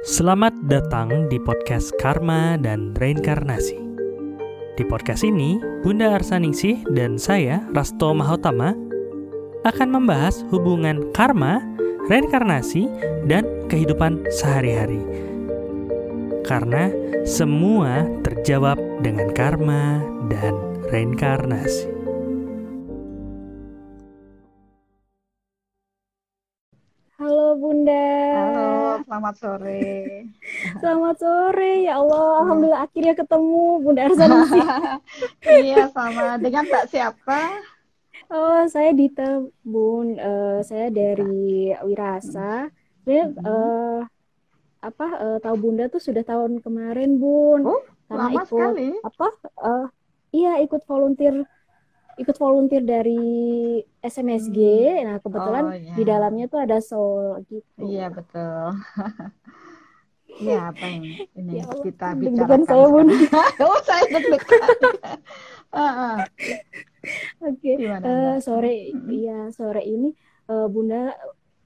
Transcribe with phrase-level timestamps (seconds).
[0.00, 3.76] Selamat datang di podcast Karma dan Reinkarnasi.
[4.72, 8.72] Di podcast ini, Bunda Arsaningsih dan saya, Rasto Mahotama,
[9.68, 11.60] akan membahas hubungan karma,
[12.08, 12.88] reinkarnasi,
[13.28, 15.04] dan kehidupan sehari-hari.
[16.48, 16.88] Karena
[17.28, 20.00] semua terjawab dengan karma
[20.32, 20.56] dan
[20.88, 21.99] reinkarnasi.
[29.30, 30.26] Selamat sore.
[30.82, 31.72] Selamat sore.
[31.86, 34.66] Ya Allah, alhamdulillah akhirnya ketemu Bunda Arsaningsih.
[35.62, 36.34] Iya, sama.
[36.36, 37.40] Dengan Mbak siapa?
[38.26, 40.18] Oh, saya Dita Bun.
[40.18, 42.70] Eh, saya dari Wirasa.
[43.02, 43.38] Saya Mhm.
[43.40, 44.00] eh,
[44.80, 47.66] apa eh, tahu Bunda tuh sudah tahun kemarin, Bun.
[47.66, 48.88] Oh, Karena lama ikut sekali.
[49.00, 49.28] apa?
[49.62, 49.86] eh,
[50.32, 51.46] iya, ikut volunteer
[52.20, 53.18] ikut volunteer dari
[53.98, 54.58] SMSG.
[55.08, 55.94] Nah, kebetulan Oh, iya.
[55.96, 57.80] di dalamnya tuh ada soul gitu.
[57.80, 58.76] Iya, betul.
[60.40, 61.04] Iya, apa yang
[61.34, 63.06] ini Ya Allah, kita bicarakan saya, Bun.
[63.08, 63.52] sekarang?
[63.64, 64.60] Oh, saya deg-degan.
[67.40, 68.72] Oke, eh, sore
[69.08, 70.12] iya sore ini
[70.50, 71.14] eh, Bunda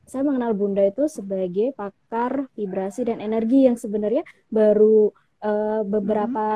[0.04, 5.10] saya mengenal Bunda itu sebagai pakar vibrasi dan energi yang sebenarnya baru
[5.42, 6.46] eh, beberapa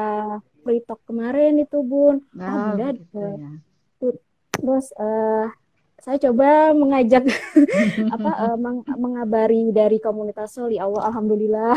[0.62, 2.22] free talk kemarin itu Bun.
[2.36, 3.50] Oh Oh, Bunda begitu eh, ya.
[4.00, 5.44] Terus eh,
[6.04, 6.46] saya coba
[6.80, 7.22] mengajak
[8.14, 11.74] apa eh, meng- mengabari dari komunitas Sol ya Allah alhamdulillah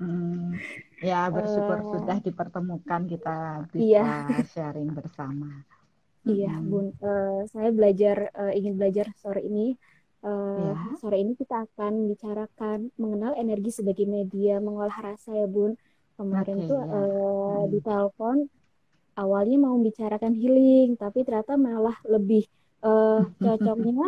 [0.00, 0.60] Hmm.
[1.08, 3.30] Ya, bersyukur Eh, sudah dipertemukan kita
[3.78, 4.08] iya bisa
[4.52, 5.46] sharing bersama.
[6.30, 6.66] iya Mm-mm.
[6.68, 9.60] Bun Eh, saya belajar eh, ingin belajar sore ini
[10.26, 15.72] Eh, Ya, sore ini kita akan bicarakan mengenal energi sebagai media mengolah rasa ya Bun.
[16.16, 16.94] Kemarin oke tuh ya.
[16.94, 17.86] eh, di Mm.
[17.86, 18.36] telepon
[19.18, 22.44] awalnya mau membicarakan healing, tapi ternyata malah lebih
[22.84, 24.06] eh, cocoknya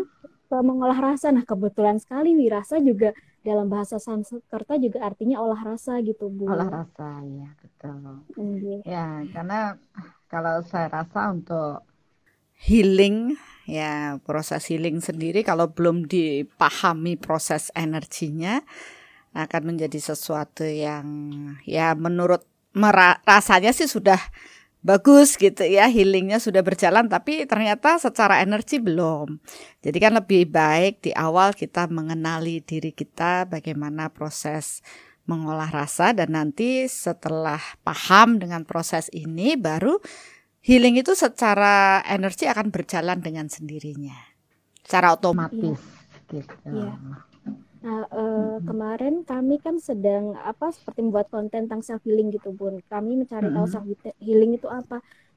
[0.50, 1.32] ke mengolah rasa.
[1.34, 3.12] Nah, kebetulan sekali wirasa juga
[3.44, 6.72] dalam bahasa Sanskerta juga artinya olah rasa gitu, Olah Bun.
[6.72, 8.24] rasa, ya betul.
[8.36, 8.78] Iya.
[8.84, 9.80] Ya, karena
[10.28, 11.84] kalau saya rasa untuk
[12.64, 18.60] healing, ya proses healing sendiri kalau belum dipahami proses energinya
[19.34, 21.06] akan menjadi sesuatu yang
[21.66, 22.44] ya menurut
[22.76, 24.20] mera- rasanya sih sudah
[24.84, 29.40] bagus gitu ya healingnya sudah berjalan tapi ternyata secara energi belum.
[29.80, 34.84] Jadi kan lebih baik di awal kita mengenali diri kita bagaimana proses
[35.24, 39.96] mengolah rasa dan nanti setelah paham dengan proses ini baru
[40.60, 44.16] healing itu secara energi akan berjalan dengan sendirinya.
[44.84, 45.80] Secara Iya, otomatis
[46.28, 46.54] gitu.
[46.68, 46.92] Iya.
[47.84, 52.74] Nah, eh, kemarin kami kan sedang apa seperti membuat konten tentang self healing gitu, Bun.
[52.92, 53.74] Kami mencari tahu Mm-mm.
[53.74, 53.84] self
[54.26, 54.96] healing itu apa.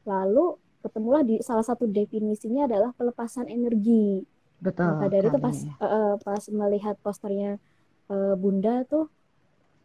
[0.10, 0.40] Lalu
[0.84, 4.24] ketemulah di salah satu definisinya adalah pelepasan energi.
[4.66, 7.48] betul Maka dari itu pas eh, eh, pas melihat posternya
[8.12, 9.04] eh, Bunda tuh,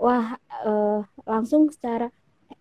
[0.05, 0.27] wah
[0.67, 0.99] eh,
[1.33, 2.05] langsung secara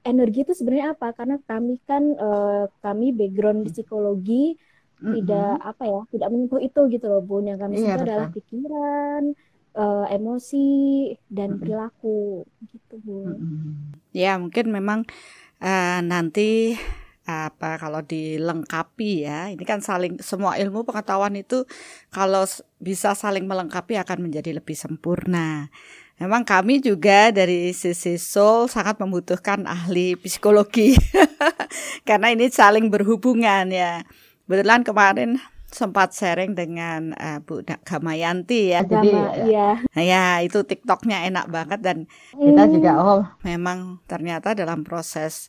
[0.10, 1.08] energi itu sebenarnya apa?
[1.20, 4.34] Karena kami kan eh, kami background psikologi
[5.14, 5.62] tidak Mm-mm.
[5.70, 7.44] apa ya, tidak menyentuh itu gitu loh, Bun.
[7.52, 9.24] Yang kami iya sentuh adalah pikiran,
[9.76, 10.68] eh, emosi
[11.32, 12.98] dan perilaku gitu.
[13.06, 13.96] Mm-mm.
[14.12, 15.08] Ya, mungkin memang
[15.64, 16.76] eh, nanti
[17.26, 19.54] apa kalau dilengkapi ya.
[19.54, 21.64] Ini kan saling semua ilmu pengetahuan itu
[22.10, 22.44] kalau
[22.82, 25.70] bisa saling melengkapi akan menjadi lebih sempurna.
[26.22, 30.94] Memang kami juga dari sisi soul sangat membutuhkan ahli psikologi
[32.08, 34.06] karena ini saling berhubungan ya.
[34.46, 35.40] Kebetulan kemarin
[35.72, 38.80] sempat sharing dengan eh, Bu Gamayanti ya.
[38.84, 39.68] Jadi Agama, iya.
[39.96, 41.98] ya itu TikToknya enak banget dan
[42.36, 43.80] kita juga Hmm, oh memang
[44.12, 45.48] ternyata dalam proses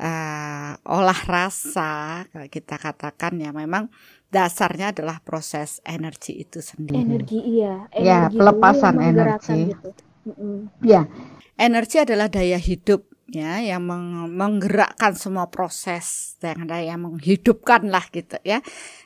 [0.00, 3.84] eh, olah rasa kalau kita katakan ya memang
[4.30, 7.02] dasarnya adalah proses energi itu sendiri.
[7.02, 9.58] energi iya, Ya, energi yang pelepasan energi.
[9.74, 9.88] gitu.
[10.28, 10.56] Mm-mm.
[10.84, 11.02] Ya,
[11.56, 18.02] energi adalah daya hidup ya yang meng- menggerakkan semua proses yang ada yang menghidupkan lah
[18.10, 18.58] gitu ya.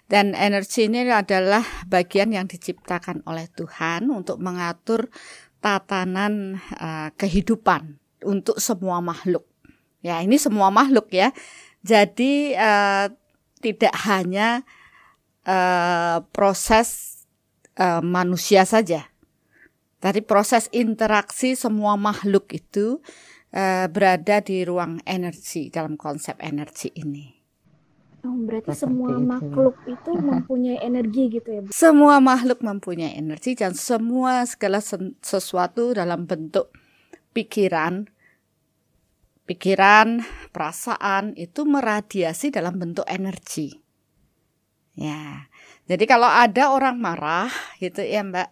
[0.08, 5.12] Dan energi ini adalah bagian yang diciptakan oleh Tuhan untuk mengatur
[5.60, 9.44] tatanan eh, kehidupan untuk semua makhluk.
[10.04, 11.32] Ya, ini semua makhluk ya.
[11.84, 13.06] Jadi eh,
[13.60, 14.64] tidak hanya
[15.44, 17.20] eh, proses
[17.76, 19.08] eh, manusia saja.
[20.04, 23.00] Tadi proses interaksi semua makhluk itu
[23.54, 27.44] eh, berada di ruang energi dalam konsep energi ini.
[28.24, 29.20] Oh, berarti Seperti semua itu.
[29.28, 31.68] makhluk itu mempunyai energi gitu ya, Bu.
[31.70, 34.80] Semua makhluk mempunyai energi dan semua segala
[35.20, 36.72] sesuatu dalam bentuk
[37.36, 38.08] pikiran,
[39.44, 43.76] pikiran, perasaan itu meradiasi dalam bentuk energi.
[44.96, 45.52] Ya.
[45.84, 48.48] Jadi kalau ada orang marah gitu ya, Mbak.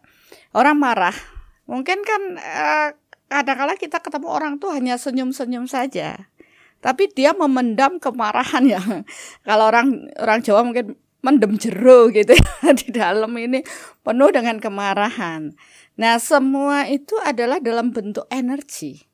[0.53, 1.17] Orang marah
[1.65, 2.89] mungkin kan eh,
[3.33, 6.29] kadang-kala kita ketemu orang tuh hanya senyum-senyum saja.
[6.83, 8.83] Tapi dia memendam kemarahan ya.
[9.49, 13.63] Kalau orang orang Jawa mungkin mendem jero gitu ya di dalam ini
[14.03, 15.55] penuh dengan kemarahan.
[15.95, 19.07] Nah, semua itu adalah dalam bentuk energi.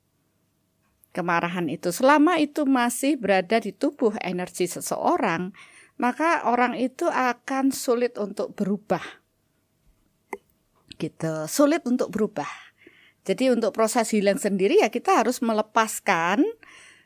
[1.13, 5.53] Kemarahan itu selama itu masih berada di tubuh energi seseorang,
[6.01, 9.03] maka orang itu akan sulit untuk berubah.
[10.97, 12.68] Gitu, sulit untuk berubah.
[13.29, 16.49] Jadi untuk proses hilang sendiri ya kita harus melepaskan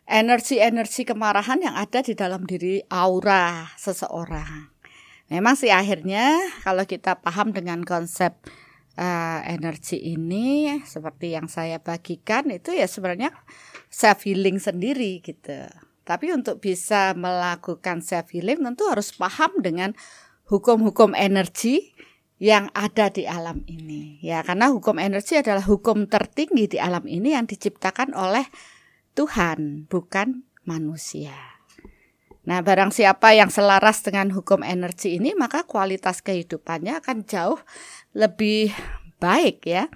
[0.06, 4.70] energi-energi kemarahan yang ada di dalam diri aura seseorang.
[5.34, 8.38] Memang sih akhirnya kalau kita paham dengan konsep
[8.94, 13.34] uh, energi ini seperti yang saya bagikan itu ya sebenarnya
[13.90, 15.66] self healing sendiri gitu.
[16.06, 19.90] Tapi untuk bisa melakukan self healing tentu harus paham dengan
[20.46, 21.98] hukum-hukum energi
[22.42, 24.18] yang ada di alam ini.
[24.18, 28.50] Ya, karena hukum energi adalah hukum tertinggi di alam ini yang diciptakan oleh
[29.14, 31.38] Tuhan, bukan manusia.
[32.42, 37.62] Nah, barang siapa yang selaras dengan hukum energi ini, maka kualitas kehidupannya akan jauh
[38.18, 38.74] lebih
[39.22, 39.86] baik ya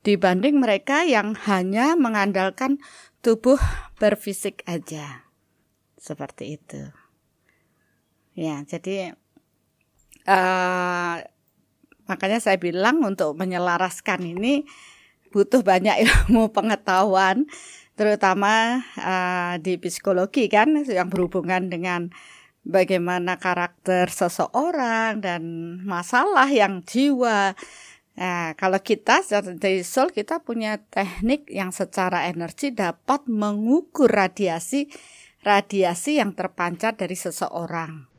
[0.00, 2.80] dibanding mereka yang hanya mengandalkan
[3.20, 3.60] tubuh
[4.00, 5.28] berfisik aja.
[6.00, 6.80] Seperti itu.
[8.32, 9.12] Ya, jadi
[10.24, 11.20] uh,
[12.10, 14.66] makanya saya bilang untuk menyelaraskan ini
[15.30, 17.46] butuh banyak ilmu pengetahuan
[17.94, 22.10] terutama uh, di psikologi kan yang berhubungan dengan
[22.66, 25.42] bagaimana karakter seseorang dan
[25.84, 27.56] masalah yang jiwa.
[28.20, 29.24] Nah, kalau kita
[29.56, 34.92] dari soul kita punya teknik yang secara energi dapat mengukur radiasi
[35.40, 38.09] radiasi yang terpancar dari seseorang.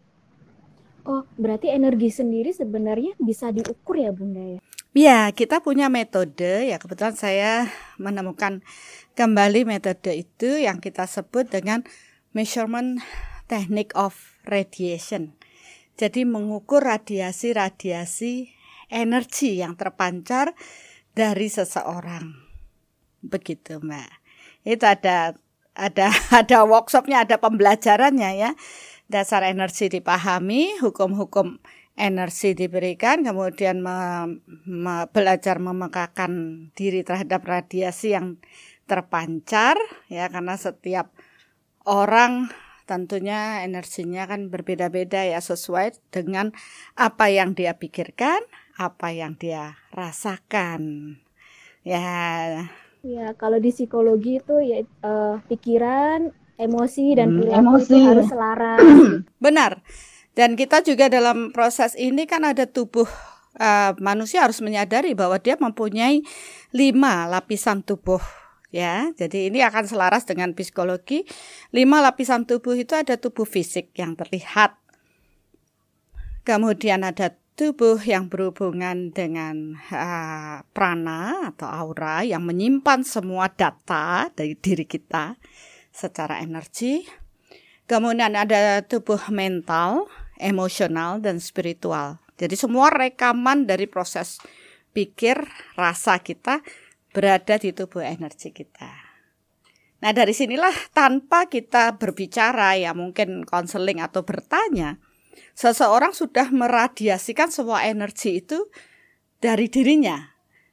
[1.02, 4.60] Oh, berarti energi sendiri sebenarnya bisa diukur ya, Bunda ya?
[4.92, 8.60] Ya, kita punya metode ya kebetulan saya menemukan
[9.16, 11.88] kembali metode itu yang kita sebut dengan
[12.36, 13.00] measurement
[13.48, 15.32] technique of radiation.
[15.96, 18.52] Jadi mengukur radiasi-radiasi
[18.92, 20.52] energi yang terpancar
[21.16, 22.36] dari seseorang.
[23.24, 24.12] Begitu, Mbak.
[24.68, 25.40] Itu ada
[25.72, 26.12] ada
[26.44, 28.52] ada workshopnya, ada pembelajarannya ya.
[29.12, 31.60] Dasar energi dipahami, hukum-hukum
[32.00, 34.00] energi diberikan, kemudian me,
[34.64, 36.32] me, belajar memekakan
[36.72, 38.40] diri terhadap radiasi yang
[38.88, 39.76] terpancar
[40.12, 41.12] ya karena setiap
[41.88, 42.52] orang
[42.90, 46.52] tentunya energinya kan berbeda-beda ya sesuai dengan
[47.00, 48.44] apa yang dia pikirkan,
[48.76, 51.16] apa yang dia rasakan.
[51.88, 52.04] Ya.
[53.02, 58.80] Ya, kalau di psikologi itu ya uh, pikiran, emosi dan hmm, perilaku itu harus selaras.
[59.46, 59.82] Benar.
[60.32, 63.10] Dan kita juga dalam proses ini kan ada tubuh
[63.60, 66.24] uh, manusia harus menyadari bahwa dia mempunyai
[66.72, 68.22] lima lapisan tubuh
[68.72, 69.12] ya.
[69.18, 71.28] Jadi ini akan selaras dengan psikologi.
[71.76, 74.80] Lima lapisan tubuh itu ada tubuh fisik yang terlihat.
[76.48, 84.56] Kemudian ada tubuh yang berhubungan dengan uh, prana atau aura yang menyimpan semua data dari
[84.58, 85.36] diri kita
[85.92, 87.06] secara energi.
[87.86, 90.08] Kemudian ada tubuh mental
[90.40, 92.24] emosional dan spiritual.
[92.40, 94.42] Jadi semua rekaman dari proses
[94.96, 95.38] pikir,
[95.78, 96.64] rasa kita
[97.12, 99.12] berada di tubuh energi kita.
[100.02, 104.98] Nah, dari sinilah tanpa kita berbicara ya mungkin konseling atau bertanya,
[105.54, 108.66] seseorang sudah meradiasikan semua energi itu
[109.38, 110.31] dari dirinya.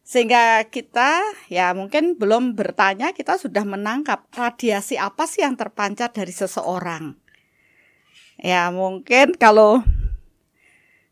[0.08, 1.20] Sehingga kita
[1.52, 7.12] ya mungkin belum bertanya kita sudah menangkap radiasi apa sih yang terpancar dari seseorang.
[8.40, 9.84] Ya mungkin kalau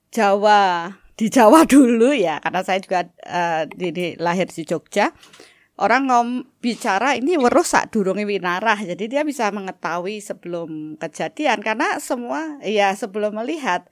[0.08, 5.12] Jawa di Jawa dulu ya karena saya juga uh, di, lahir di Jogja
[5.76, 6.28] orang ngom
[6.64, 13.36] bicara ini werusak durungi winarah jadi dia bisa mengetahui sebelum kejadian karena semua ya sebelum
[13.36, 13.84] melihat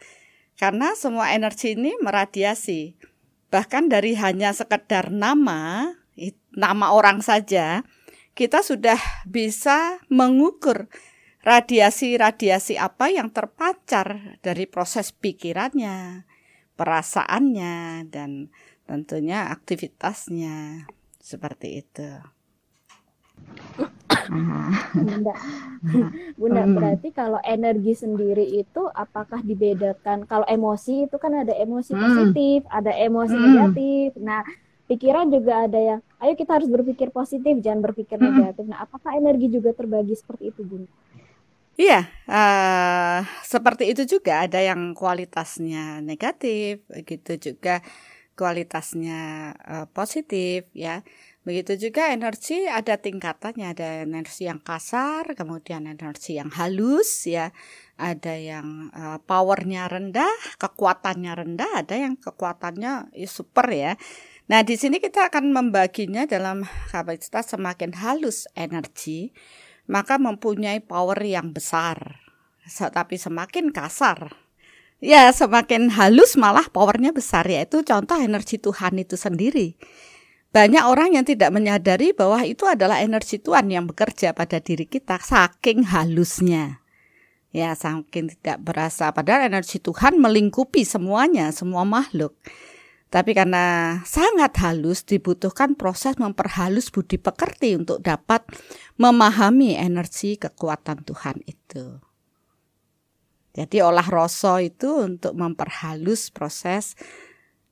[0.57, 2.97] karena semua energi ini meradiasi
[3.55, 5.95] bahkan dari hanya sekedar nama
[6.59, 7.87] nama orang saja
[8.35, 8.99] kita sudah
[9.31, 10.91] bisa mengukur
[11.47, 16.27] radiasi-radiasi apa yang terpancar dari proses pikirannya,
[16.75, 18.51] perasaannya, dan
[18.91, 20.89] tentunya aktivitasnya
[21.23, 22.11] seperti itu.
[24.95, 25.35] Bunda,
[26.41, 26.75] Bunda hmm.
[26.75, 30.25] berarti kalau energi sendiri itu apakah dibedakan?
[30.25, 32.03] Kalau emosi itu kan ada emosi hmm.
[32.03, 33.45] positif, ada emosi hmm.
[33.45, 34.09] negatif.
[34.21, 34.43] Nah,
[34.87, 38.65] pikiran juga ada yang, ayo kita harus berpikir positif, jangan berpikir negatif.
[38.69, 40.91] Nah, apakah energi juga terbagi seperti itu, Bunda?
[41.75, 47.83] Iya, uh, seperti itu juga ada yang kualitasnya negatif, gitu juga
[48.39, 51.03] kualitasnya uh, positif ya.
[51.45, 57.53] Begitu juga energi ada tingkatannya, ada energi yang kasar, kemudian energi yang halus ya.
[58.01, 63.93] Ada yang uh, powernya rendah, kekuatannya rendah, ada yang kekuatannya super ya.
[64.49, 69.33] Nah, di sini kita akan membaginya dalam kapasitas semakin halus energi,
[69.85, 72.25] maka mempunyai power yang besar.
[72.65, 74.33] Tapi semakin kasar,
[75.05, 79.77] ya semakin halus malah powernya besar yaitu contoh energi Tuhan itu sendiri.
[80.55, 85.19] Banyak orang yang tidak menyadari bahwa itu adalah energi Tuhan yang bekerja pada diri kita
[85.19, 86.79] saking halusnya.
[87.51, 92.39] Ya, saking tidak berasa padahal energi Tuhan melingkupi semuanya, semua makhluk.
[93.11, 98.47] Tapi karena sangat halus dibutuhkan proses memperhalus budi pekerti untuk dapat
[98.95, 101.99] memahami energi kekuatan Tuhan itu.
[103.55, 106.95] Jadi olah rasa itu untuk memperhalus proses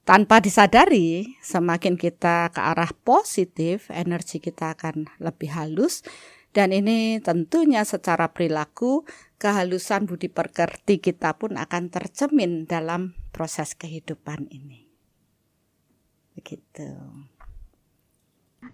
[0.02, 6.02] tanpa disadari, semakin kita ke arah positif, energi kita akan lebih halus.
[6.52, 9.08] Dan ini tentunya secara perilaku,
[9.40, 14.84] kehalusan budi pekerti kita pun akan tercemin dalam proses kehidupan ini.
[16.36, 16.92] Begitu.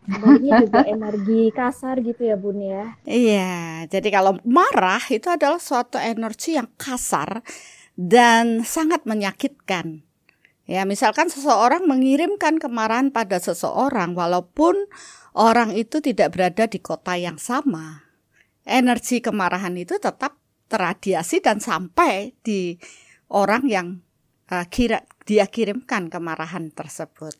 [0.09, 2.99] Ini juga energi kasar gitu ya Bun ya.
[3.07, 7.41] Iya, jadi kalau marah itu adalah suatu energi yang kasar
[7.97, 10.08] dan sangat menyakitkan
[10.69, 14.77] Ya, misalkan seseorang mengirimkan kemarahan pada seseorang walaupun
[15.33, 18.05] orang itu tidak berada di kota yang sama.
[18.69, 20.37] Energi kemarahan itu tetap
[20.69, 22.77] teradiasi dan sampai di
[23.33, 24.05] orang yang
[24.53, 27.33] uh, kira dia kirimkan kemarahan tersebut.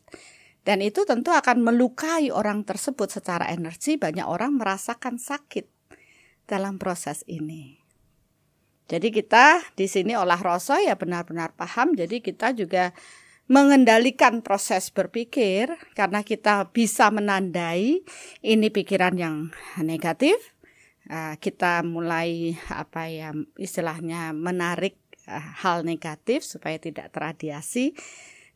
[0.65, 4.01] Dan itu tentu akan melukai orang tersebut secara energi.
[4.01, 5.69] Banyak orang merasakan sakit
[6.49, 7.78] dalam proses ini.
[8.89, 11.93] Jadi kita di sini olah rasa ya benar-benar paham.
[11.93, 12.89] Jadi kita juga
[13.45, 18.01] mengendalikan proses berpikir karena kita bisa menandai
[18.41, 19.35] ini pikiran yang
[19.81, 20.37] negatif.
[21.09, 24.93] Uh, kita mulai apa ya istilahnya menarik
[25.25, 27.97] uh, hal negatif supaya tidak teradiasi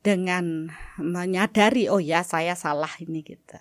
[0.05, 0.69] dengan
[1.01, 3.57] menyadari oh ya saya salah ini gitu.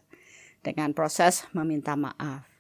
[0.61, 2.52] Dengan proses meminta maaf.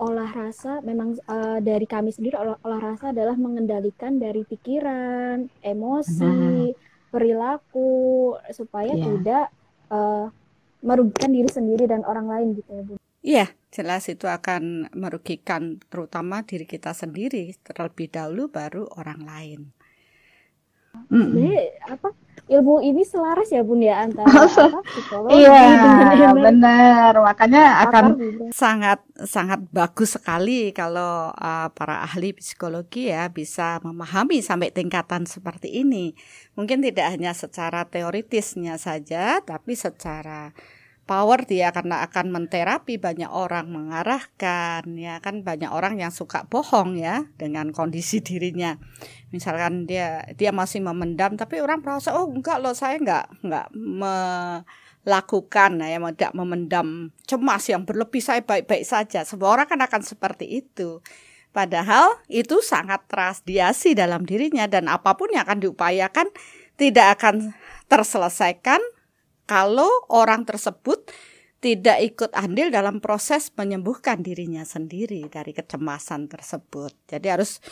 [0.00, 6.72] Olah rasa memang uh, dari kami sendiri olah, olah rasa adalah mengendalikan dari pikiran, emosi,
[6.72, 6.74] nah.
[7.12, 9.04] perilaku supaya yeah.
[9.04, 9.46] tidak
[9.92, 10.26] uh,
[10.82, 12.94] merugikan diri sendiri dan orang lain gitu ya Bu.
[13.22, 19.60] Iya, jelas itu akan merugikan terutama diri kita sendiri terlebih dahulu baru orang lain.
[21.08, 21.54] Jadi
[21.86, 22.12] apa
[22.50, 27.12] ilmu ini selaras ya bun ya antara apa, psikologi iya, benar.
[27.14, 28.04] Makanya akan
[28.50, 35.70] sangat sangat bagus sekali kalau uh, para ahli psikologi ya bisa memahami sampai tingkatan seperti
[35.70, 36.18] ini.
[36.58, 40.50] Mungkin tidak hanya secara teoritisnya saja tapi secara
[41.02, 45.46] power dia karena akan menterapi banyak orang mengarahkan ya kan?
[45.46, 48.78] Banyak orang yang suka bohong ya dengan kondisi dirinya
[49.32, 53.66] misalkan dia dia masih memendam tapi orang merasa oh enggak loh saya enggak enggak
[55.02, 60.62] melakukan ya tidak memendam cemas yang berlebih saya baik-baik saja semua orang kan akan seperti
[60.62, 61.00] itu
[61.50, 66.28] padahal itu sangat terasiasi dalam dirinya dan apa pun yang akan diupayakan
[66.76, 67.56] tidak akan
[67.88, 68.80] terselesaikan
[69.48, 71.08] kalau orang tersebut
[71.62, 76.90] tidak ikut andil dalam proses menyembuhkan dirinya sendiri dari kecemasan tersebut.
[77.06, 77.62] Jadi harus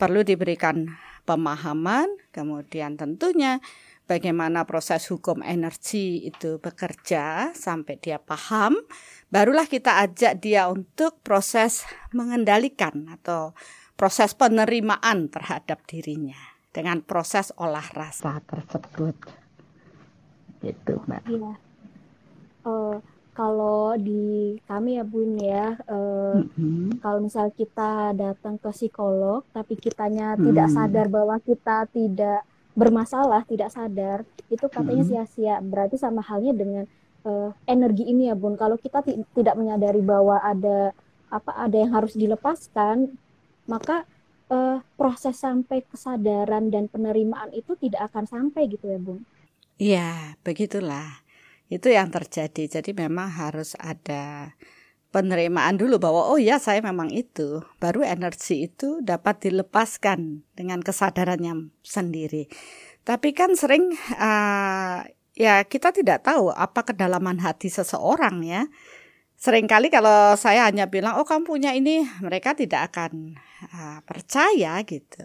[0.00, 0.88] perlu diberikan
[1.28, 3.60] pemahaman, kemudian tentunya
[4.08, 8.80] bagaimana proses hukum energi itu bekerja sampai dia paham,
[9.28, 11.84] barulah kita ajak dia untuk proses
[12.16, 13.52] mengendalikan atau
[14.00, 16.40] proses penerimaan terhadap dirinya
[16.72, 19.16] dengan proses olah rasa tersebut
[20.64, 21.22] gitu mbak.
[21.28, 21.52] Iya.
[22.64, 22.96] Uh,
[23.32, 26.98] kalau di kami ya bun ya, uh, mm-hmm.
[27.00, 30.46] kalau misal kita datang ke psikolog tapi kitanya mm-hmm.
[30.50, 32.42] tidak sadar bahwa kita tidak
[32.74, 35.26] bermasalah, tidak sadar, itu katanya mm-hmm.
[35.26, 35.56] sia-sia.
[35.62, 36.84] Berarti sama halnya dengan
[37.24, 38.58] uh, energi ini ya bun.
[38.58, 40.94] Kalau kita t- tidak menyadari bahwa ada
[41.30, 43.14] apa ada yang harus dilepaskan,
[43.70, 44.02] maka
[44.50, 49.22] uh, proses sampai kesadaran dan penerimaan itu tidak akan sampai gitu ya bun.
[49.80, 51.19] Iya, begitulah.
[51.70, 52.82] Itu yang terjadi.
[52.82, 54.52] Jadi memang harus ada
[55.14, 57.62] penerimaan dulu bahwa oh ya saya memang itu.
[57.78, 62.50] Baru energi itu dapat dilepaskan dengan kesadarannya sendiri.
[63.06, 65.06] Tapi kan sering uh,
[65.38, 68.66] ya kita tidak tahu apa kedalaman hati seseorang ya.
[69.40, 73.40] Seringkali kalau saya hanya bilang oh kamu punya ini, mereka tidak akan
[73.72, 75.24] uh, percaya gitu.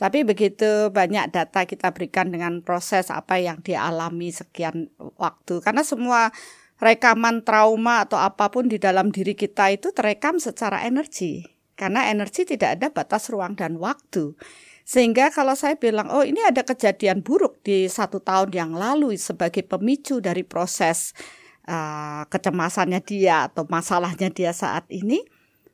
[0.00, 4.88] Tapi begitu banyak data kita berikan dengan proses apa yang dialami sekian
[5.20, 6.32] waktu, karena semua
[6.80, 11.44] rekaman trauma atau apa pun di dalam diri kita itu terekam secara energi.
[11.76, 14.32] Karena energi tidak ada batas ruang dan waktu.
[14.88, 19.64] Sehingga kalau saya bilang, oh ini ada kejadian buruk di satu tahun yang lalu sebagai
[19.64, 21.12] pemicu dari proses
[21.68, 25.24] uh, kecemasannya dia atau masalahnya dia saat ini,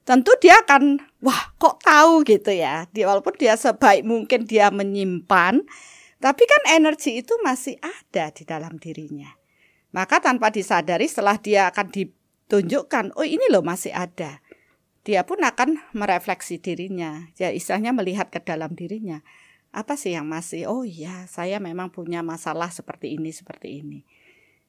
[0.06, 2.86] tentu dia akan wah kok tahu gitu ya.
[2.94, 5.66] Dia walaupun dia sebaik mungkin dia menyimpan,
[6.22, 9.34] tapi kan energi itu masih ada di dalam dirinya.
[9.90, 14.38] Maka tanpa disadari setelah dia akan ditunjukkan, oh ini loh masih ada.
[15.02, 17.26] Dia pun akan merefleksi dirinya.
[17.34, 19.26] Ya istilahnya melihat ke dalam dirinya.
[19.74, 24.00] Apa sih yang masih, oh iya saya memang punya masalah seperti ini, seperti ini.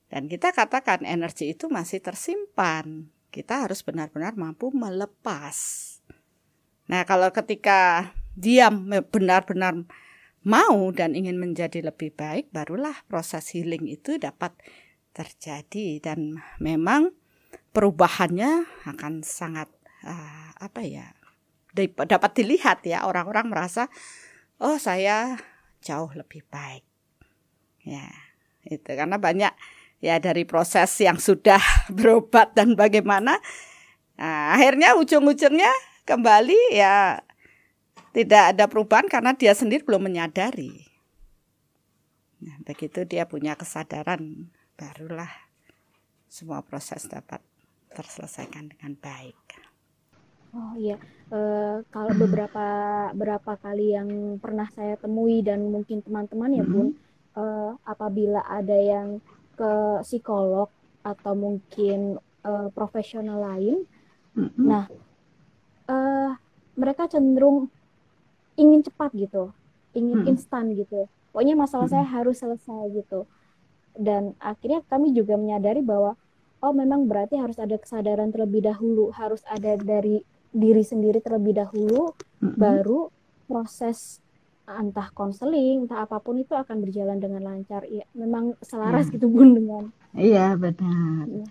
[0.07, 5.53] Dan kita katakan energi itu masih tersimpan kita harus benar-benar mampu melepas.
[6.89, 8.73] Nah, kalau ketika dia
[9.05, 9.85] benar-benar
[10.41, 14.57] mau dan ingin menjadi lebih baik, barulah proses healing itu dapat
[15.13, 16.01] terjadi.
[16.01, 17.13] Dan memang
[17.77, 19.69] perubahannya akan sangat
[20.01, 21.13] uh, apa ya
[21.85, 23.05] dapat dilihat ya.
[23.05, 23.85] Orang-orang merasa
[24.57, 25.37] oh saya
[25.85, 26.81] jauh lebih baik.
[27.85, 28.09] Ya
[28.65, 29.53] itu karena banyak
[30.03, 31.59] ya dari proses yang sudah
[31.97, 33.37] berobat dan bagaimana
[34.17, 35.71] nah, akhirnya ujung-ujungnya
[36.07, 37.21] kembali ya
[38.15, 40.89] tidak ada perubahan karena dia sendiri belum menyadari.
[42.41, 45.29] Nah, begitu dia punya kesadaran barulah
[46.25, 47.41] semua proses dapat
[47.93, 49.37] terselesaikan dengan baik.
[50.53, 50.97] Oh iya,
[51.29, 51.39] e,
[51.93, 52.65] kalau beberapa
[53.13, 56.97] beberapa kali yang pernah saya temui dan mungkin teman-teman ya bun,
[57.37, 57.43] e,
[57.85, 59.21] apabila ada yang
[59.57, 60.69] ke psikolog
[61.01, 63.83] atau mungkin uh, profesional lain.
[64.37, 64.65] Mm-hmm.
[64.69, 64.85] Nah,
[65.89, 66.31] uh,
[66.77, 67.73] mereka cenderung
[68.53, 69.49] ingin cepat gitu,
[69.97, 70.31] ingin mm-hmm.
[70.31, 71.09] instan gitu.
[71.33, 72.05] Pokoknya masalah mm-hmm.
[72.05, 73.25] saya harus selesai gitu.
[73.97, 76.13] Dan akhirnya kami juga menyadari bahwa
[76.61, 80.21] oh memang berarti harus ada kesadaran terlebih dahulu, harus ada dari
[80.53, 82.57] diri sendiri terlebih dahulu, mm-hmm.
[82.61, 83.09] baru
[83.49, 84.21] proses
[84.67, 87.87] entah konseling, entah apa pun itu akan berjalan dengan lancar.
[87.87, 89.15] Ya, memang selaras ya.
[89.15, 89.83] gitu bun dengan.
[90.11, 91.23] Iya benar.
[91.31, 91.45] Ya.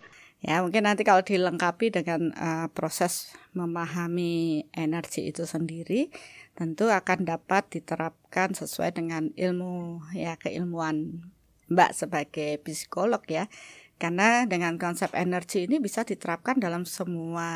[0.44, 6.12] ya mungkin nanti kalau dilengkapi dengan uh, proses memahami energi itu sendiri,
[6.52, 11.24] tentu akan dapat diterapkan sesuai dengan ilmu ya keilmuan
[11.72, 13.48] Mbak sebagai psikolog ya.
[13.96, 17.48] Karena dengan konsep energi ini bisa diterapkan dalam semua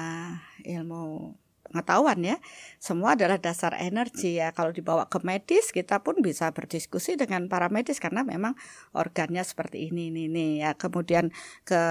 [0.65, 1.37] ilmu
[1.71, 2.37] pengetahuan ya.
[2.83, 4.51] Semua adalah dasar energi ya.
[4.51, 8.59] Kalau dibawa ke medis kita pun bisa berdiskusi dengan para medis karena memang
[8.93, 10.75] organnya seperti ini ini ini ya.
[10.75, 11.31] Kemudian
[11.63, 11.83] ke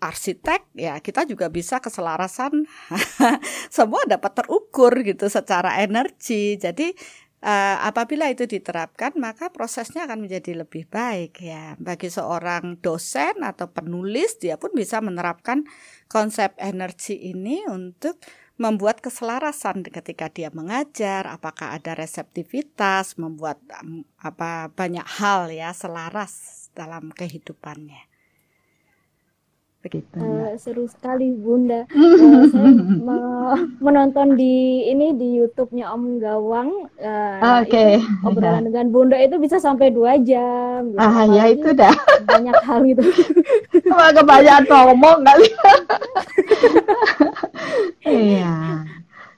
[0.00, 2.64] arsitek ya kita juga bisa keselarasan
[3.76, 6.56] semua dapat terukur gitu secara energi.
[6.56, 6.96] Jadi
[7.44, 13.68] uh, apabila itu diterapkan maka prosesnya akan menjadi lebih baik ya bagi seorang dosen atau
[13.72, 15.64] penulis dia pun bisa menerapkan
[16.08, 18.20] konsep energi ini untuk
[18.60, 23.56] membuat keselarasan ketika dia mengajar, apakah ada reseptivitas, membuat
[24.20, 28.09] apa banyak hal ya selaras dalam kehidupannya.
[29.80, 30.20] Begitu.
[30.20, 31.88] Uh, seru sekali Bunda.
[31.88, 32.68] uh, saya
[33.08, 33.16] me
[33.80, 36.70] menonton di ini di YouTube-nya Om Gawang.
[37.00, 37.72] Uh, Oke.
[37.72, 37.92] Okay.
[38.20, 40.92] Obrolan dengan Bunda itu bisa sampai dua jam.
[40.92, 41.00] Gitu.
[41.00, 41.96] Ah ya itu dah.
[42.28, 43.02] Banyak hal gitu.
[43.96, 45.48] Wah kebanyakan ngomong kali.
[48.00, 48.82] Iya.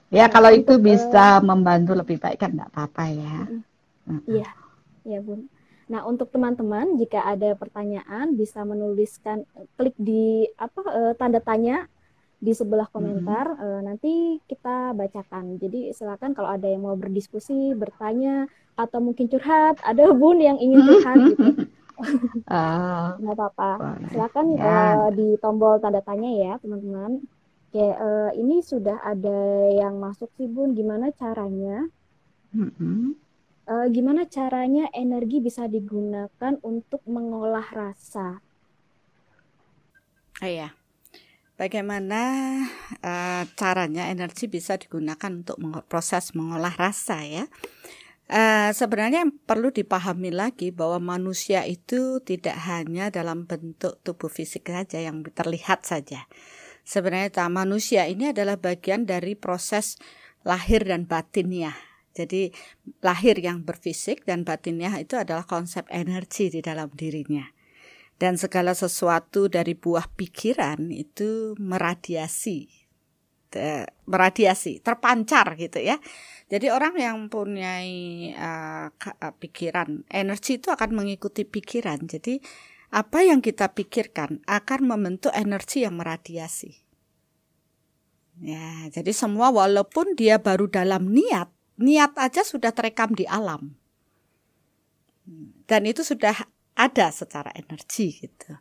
[0.09, 3.37] Ya kalau itu bisa membantu lebih baik kan nggak apa-apa ya.
[4.25, 4.49] Iya,
[5.05, 5.52] iya Bun.
[5.93, 9.45] Nah untuk teman-teman jika ada pertanyaan bisa menuliskan
[9.77, 11.85] klik di apa uh, tanda tanya
[12.43, 13.69] di sebelah komentar mm-hmm.
[13.69, 15.61] uh, nanti kita bacakan.
[15.61, 20.81] Jadi silakan kalau ada yang mau berdiskusi, bertanya atau mungkin curhat, ada bun yang ingin
[20.81, 21.47] curhat gitu.
[22.49, 24.01] Uh, nggak apa-apa.
[24.11, 24.65] Silakan ya.
[24.65, 27.21] uh, di tombol tanda tanya ya teman-teman.
[27.73, 30.73] Oke, uh, ini sudah ada yang masuk sih Bun.
[30.73, 31.85] Gimana caranya?
[32.53, 33.32] Mm-hmm.
[33.63, 38.43] Uh, gimana caranya energi bisa digunakan untuk mengolah rasa?
[40.43, 40.75] Oh iya.
[41.55, 42.21] Bagaimana
[43.05, 47.45] uh, caranya energi bisa digunakan untuk meng- proses mengolah rasa ya?
[48.27, 54.73] Uh, sebenarnya yang perlu dipahami lagi bahwa manusia itu tidak hanya dalam bentuk tubuh fisik
[54.73, 56.27] saja yang terlihat saja
[56.83, 59.99] sebenarnya manusia ini adalah bagian dari proses
[60.43, 61.92] lahir dan batinnya.
[62.13, 62.53] Jadi
[63.01, 67.45] lahir yang berfisik dan batinnya itu adalah konsep energi di dalam dirinya.
[68.17, 72.83] Dan segala sesuatu dari buah pikiran itu meradiasi
[74.09, 76.01] meradiasi, terpancar gitu ya.
[76.49, 77.85] Jadi orang yang punya
[78.37, 78.89] uh,
[79.41, 82.05] pikiran, energi itu akan mengikuti pikiran.
[82.09, 82.41] Jadi
[82.93, 86.85] apa yang kita pikirkan akan membentuk energi yang meradiasi.
[88.41, 93.73] Ya, jadi semua walaupun dia baru dalam niat, niat aja sudah terekam di alam.
[95.69, 96.35] Dan itu sudah
[96.75, 98.53] ada secara energi gitu.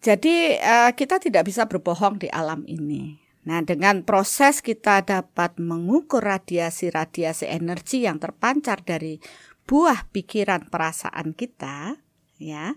[0.00, 3.18] Jadi uh, kita tidak bisa berbohong di alam ini.
[3.46, 9.22] Nah, dengan proses kita dapat mengukur radiasi-radiasi energi yang terpancar dari
[9.66, 11.94] buah pikiran perasaan kita,
[12.42, 12.74] ya.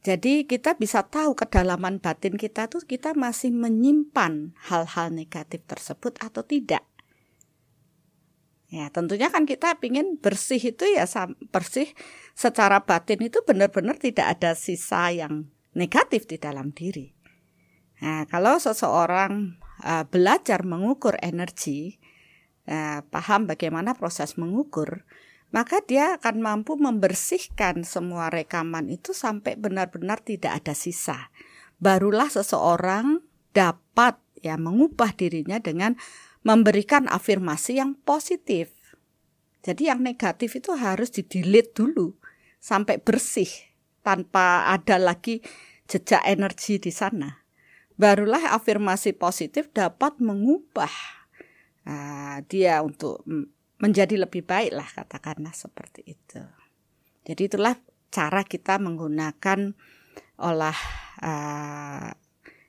[0.00, 6.46] Jadi kita bisa tahu kedalaman batin kita tuh kita masih menyimpan hal-hal negatif tersebut atau
[6.46, 6.84] tidak.
[8.66, 11.06] Ya, tentunya kan kita ingin bersih itu ya
[11.54, 11.86] bersih
[12.34, 15.46] secara batin itu benar-benar tidak ada sisa yang
[15.78, 17.14] negatif di dalam diri.
[18.02, 22.02] Nah, kalau seseorang uh, belajar mengukur energi,
[22.66, 25.06] uh, paham bagaimana proses mengukur,
[25.54, 31.30] maka dia akan mampu membersihkan semua rekaman itu sampai benar-benar tidak ada sisa.
[31.78, 33.22] Barulah seseorang
[33.54, 35.96] dapat ya mengubah dirinya dengan
[36.46, 38.70] memberikan afirmasi yang positif.
[39.66, 42.14] Jadi yang negatif itu harus didelete dulu
[42.62, 43.50] sampai bersih
[44.06, 45.42] tanpa ada lagi
[45.90, 47.46] jejak energi di sana
[47.96, 50.92] barulah afirmasi positif dapat mengubah
[51.88, 53.24] uh, dia untuk
[53.80, 56.40] menjadi lebih baik lah katakanlah seperti itu.
[57.26, 57.76] Jadi itulah
[58.12, 59.74] cara kita menggunakan
[60.40, 60.78] olah
[61.24, 62.08] uh,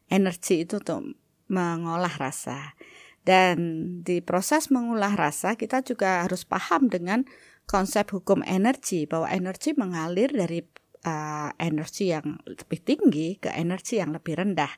[0.07, 1.15] energi itu untuk
[1.51, 2.75] mengolah rasa.
[3.27, 3.57] Dan
[4.07, 7.27] di proses mengolah rasa kita juga harus paham dengan
[7.67, 10.63] konsep hukum energi bahwa energi mengalir dari
[11.03, 14.71] uh, energi yang lebih tinggi ke energi yang lebih rendah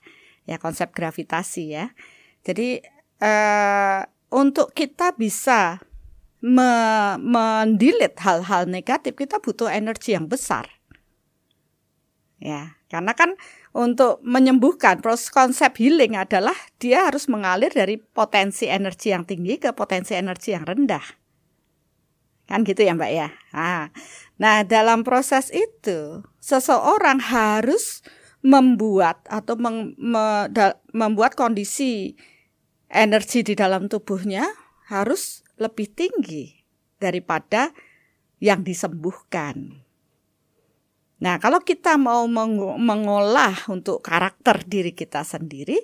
[0.49, 1.93] ya konsep gravitasi ya.
[2.41, 2.81] Jadi
[3.21, 4.01] uh,
[4.33, 5.77] untuk kita bisa
[6.41, 6.71] me
[7.21, 10.65] mendilit hal-hal negatif kita butuh energi yang besar.
[12.39, 13.35] Ya, karena kan
[13.69, 19.73] untuk menyembuhkan proses konsep healing adalah dia harus mengalir dari potensi energi yang tinggi ke
[19.77, 21.05] potensi energi yang rendah.
[22.49, 23.29] Kan gitu ya, Mbak ya.
[23.53, 23.93] Nah,
[24.41, 28.01] nah dalam proses itu seseorang harus
[28.41, 30.49] membuat atau meng, me,
[30.89, 32.17] membuat kondisi
[32.89, 34.49] energi di dalam tubuhnya
[34.89, 36.57] harus lebih tinggi
[36.97, 37.69] daripada
[38.41, 39.85] yang disembuhkan.
[41.19, 45.83] Nah, kalau kita mau meng mengolah untuk karakter diri kita sendiri,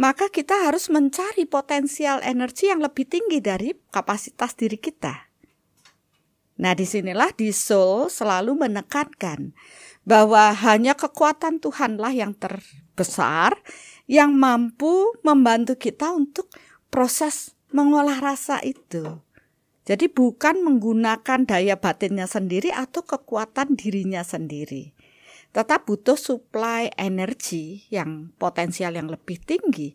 [0.00, 5.28] maka kita harus mencari potensial energi yang lebih tinggi dari kapasitas diri kita.
[6.62, 9.52] Nah, di sinilah di Soul selalu menekankan
[10.08, 13.56] bahwa hanya kekuatan Tuhanlah yang terbesar
[14.08, 16.48] yang mampu membantu kita untuk
[16.88, 19.20] proses mengolah rasa itu.
[19.82, 24.94] Jadi bukan menggunakan daya batinnya sendiri atau kekuatan dirinya sendiri.
[25.50, 29.92] Tetap butuh supply energi yang potensial yang lebih tinggi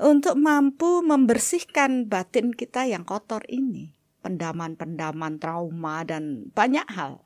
[0.00, 3.94] untuk mampu membersihkan batin kita yang kotor ini.
[4.24, 7.22] Pendaman-pendaman trauma dan banyak hal.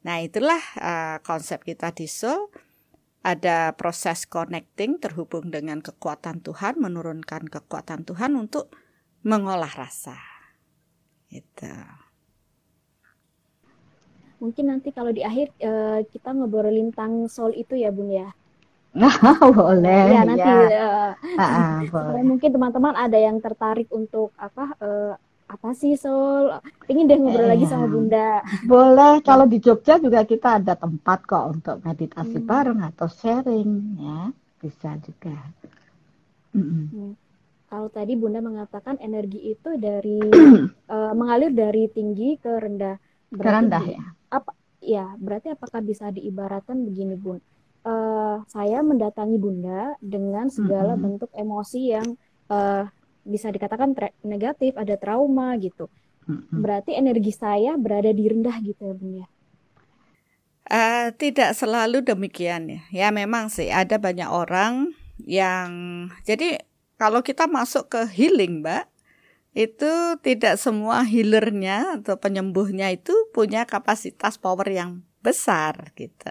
[0.00, 2.48] Nah, itulah uh, konsep kita di Soul.
[3.20, 8.72] Ada proses connecting terhubung dengan kekuatan Tuhan, menurunkan kekuatan Tuhan untuk
[9.20, 10.29] mengolah rasa.
[11.30, 11.74] Itu.
[14.40, 18.34] Mungkin nanti kalau di akhir uh, kita ngobrolin tentang soul itu ya, Bun ya.
[19.58, 21.14] boleh ya nanti ya.
[21.22, 22.22] Uh, uh, boleh.
[22.26, 25.14] mungkin teman-teman ada yang tertarik untuk apa uh,
[25.50, 26.62] apa sih Sol?
[26.86, 28.42] Pengen deh ngobrol eh, lagi sama Bunda.
[28.62, 32.46] Boleh, kalau di Jogja juga kita ada tempat kok untuk meditasi hmm.
[32.46, 34.30] bareng atau sharing ya,
[34.62, 35.34] bisa juga.
[36.54, 36.86] Hmm.
[36.90, 37.12] Hmm.
[37.70, 40.18] Kalau tadi Bunda mengatakan energi itu dari
[40.90, 42.98] uh, mengalir dari tinggi ke rendah.
[43.30, 44.02] Berarti ke rendah ya.
[44.34, 44.50] Apa?
[44.82, 47.38] Ya, berarti apakah bisa diibaratkan begini Bun?
[47.86, 51.02] Uh, saya mendatangi Bunda dengan segala hmm.
[51.04, 52.18] bentuk emosi yang
[52.50, 52.90] uh,
[53.22, 53.94] bisa dikatakan
[54.26, 55.86] negatif, ada trauma gitu.
[56.50, 59.28] Berarti energi saya berada di rendah gitu ya, Bun ya.
[60.70, 62.80] Uh, tidak selalu demikian ya.
[62.90, 65.70] Ya memang sih ada banyak orang yang
[66.22, 66.62] jadi
[67.00, 68.84] kalau kita masuk ke healing, Mbak,
[69.56, 76.28] itu tidak semua healernya atau penyembuhnya itu punya kapasitas power yang besar gitu.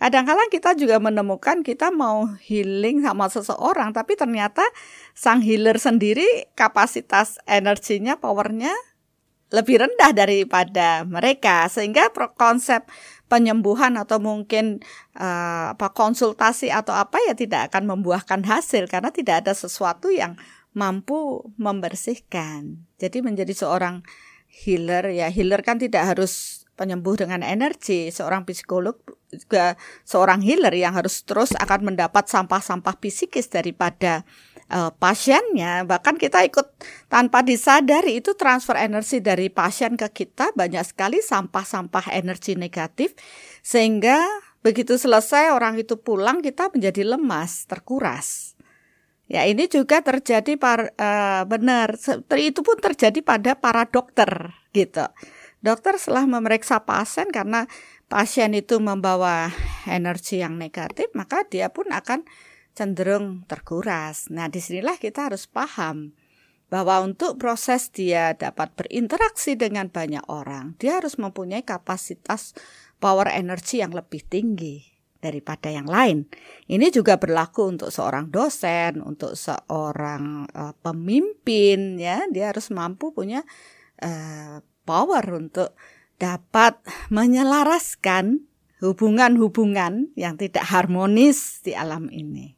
[0.00, 4.64] Kadang-kadang kita juga menemukan kita mau healing sama seseorang, tapi ternyata
[5.12, 8.72] sang healer sendiri kapasitas energinya, powernya
[9.52, 11.68] lebih rendah daripada mereka.
[11.68, 12.86] Sehingga konsep
[13.28, 14.80] penyembuhan atau mungkin
[15.14, 20.34] uh, apa konsultasi atau apa ya tidak akan membuahkan hasil karena tidak ada sesuatu yang
[20.72, 22.80] mampu membersihkan.
[22.96, 24.04] Jadi menjadi seorang
[24.48, 28.08] healer ya healer kan tidak harus penyembuh dengan energi.
[28.08, 28.96] Seorang psikolog
[29.28, 29.74] juga
[30.06, 34.22] seorang healer yang harus terus akan mendapat sampah-sampah psikis daripada
[34.72, 35.84] uh, pasiennya.
[35.88, 36.66] Bahkan kita ikut
[37.08, 43.16] tanpa disadari itu transfer energi dari pasien ke kita banyak sekali sampah-sampah energi negatif
[43.64, 44.20] sehingga
[44.60, 48.54] begitu selesai orang itu pulang kita menjadi lemas, terkuras.
[49.28, 52.00] Ya ini juga terjadi par, uh, benar
[52.40, 55.04] itu pun terjadi pada para dokter gitu.
[55.60, 57.68] Dokter setelah memeriksa pasien karena
[58.08, 59.52] pasien itu membawa
[59.84, 62.24] energi yang negatif, maka dia pun akan
[62.78, 64.30] cenderung terkuras.
[64.30, 66.14] Nah, di sinilah kita harus paham
[66.70, 72.54] bahwa untuk proses dia dapat berinteraksi dengan banyak orang, dia harus mempunyai kapasitas
[73.02, 74.84] power energi yang lebih tinggi
[75.18, 76.30] daripada yang lain.
[76.70, 83.42] Ini juga berlaku untuk seorang dosen, untuk seorang uh, pemimpin ya, dia harus mampu punya
[84.04, 85.74] uh, power untuk
[86.22, 86.78] dapat
[87.10, 88.46] menyelaraskan
[88.78, 92.57] hubungan-hubungan yang tidak harmonis di alam ini.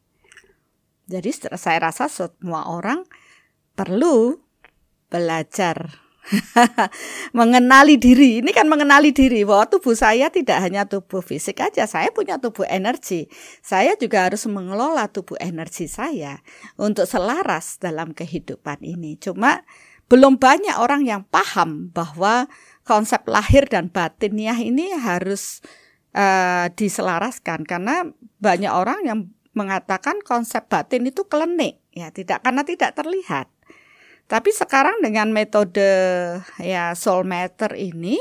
[1.11, 3.03] Jadi saya rasa semua orang
[3.75, 4.39] perlu
[5.11, 5.91] belajar
[7.37, 8.39] mengenali diri.
[8.39, 12.63] Ini kan mengenali diri bahwa tubuh saya tidak hanya tubuh fisik aja, saya punya tubuh
[12.63, 13.27] energi.
[13.59, 16.39] Saya juga harus mengelola tubuh energi saya
[16.79, 19.19] untuk selaras dalam kehidupan ini.
[19.19, 19.65] Cuma
[20.07, 22.47] belum banyak orang yang paham bahwa
[22.83, 25.63] konsep lahir dan batiniah ini harus
[26.15, 28.11] uh, diselaraskan karena
[28.43, 29.19] banyak orang yang
[29.51, 33.51] mengatakan konsep batin itu klenik ya tidak karena tidak terlihat
[34.31, 35.83] tapi sekarang dengan metode
[36.61, 38.15] ya soul matter ini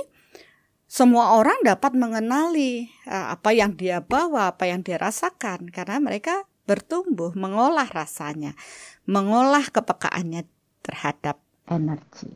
[0.91, 6.51] semua orang dapat mengenali uh, apa yang dia bawa, apa yang dia rasakan karena mereka
[6.67, 8.59] bertumbuh mengolah rasanya,
[9.07, 10.51] mengolah kepekaannya
[10.83, 11.39] terhadap
[11.71, 12.35] energi.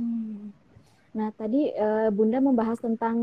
[0.00, 0.56] Hmm.
[1.12, 3.16] Nah, tadi uh, Bunda membahas tentang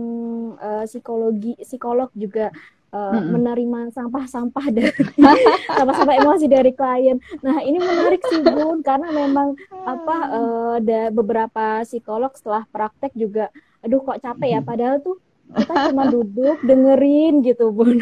[0.62, 2.54] uh, psikologi, psikolog juga
[2.94, 3.30] uh, mm-hmm.
[3.34, 4.94] menerima sampah-sampah dari
[5.78, 7.18] sampah-sampah emosi dari klien.
[7.42, 13.50] Nah ini menarik sih Bun karena memang apa uh, ada beberapa psikolog setelah praktek juga,
[13.82, 15.18] aduh kok capek ya padahal tuh
[15.54, 18.00] kita cuma duduk dengerin gitu Bun.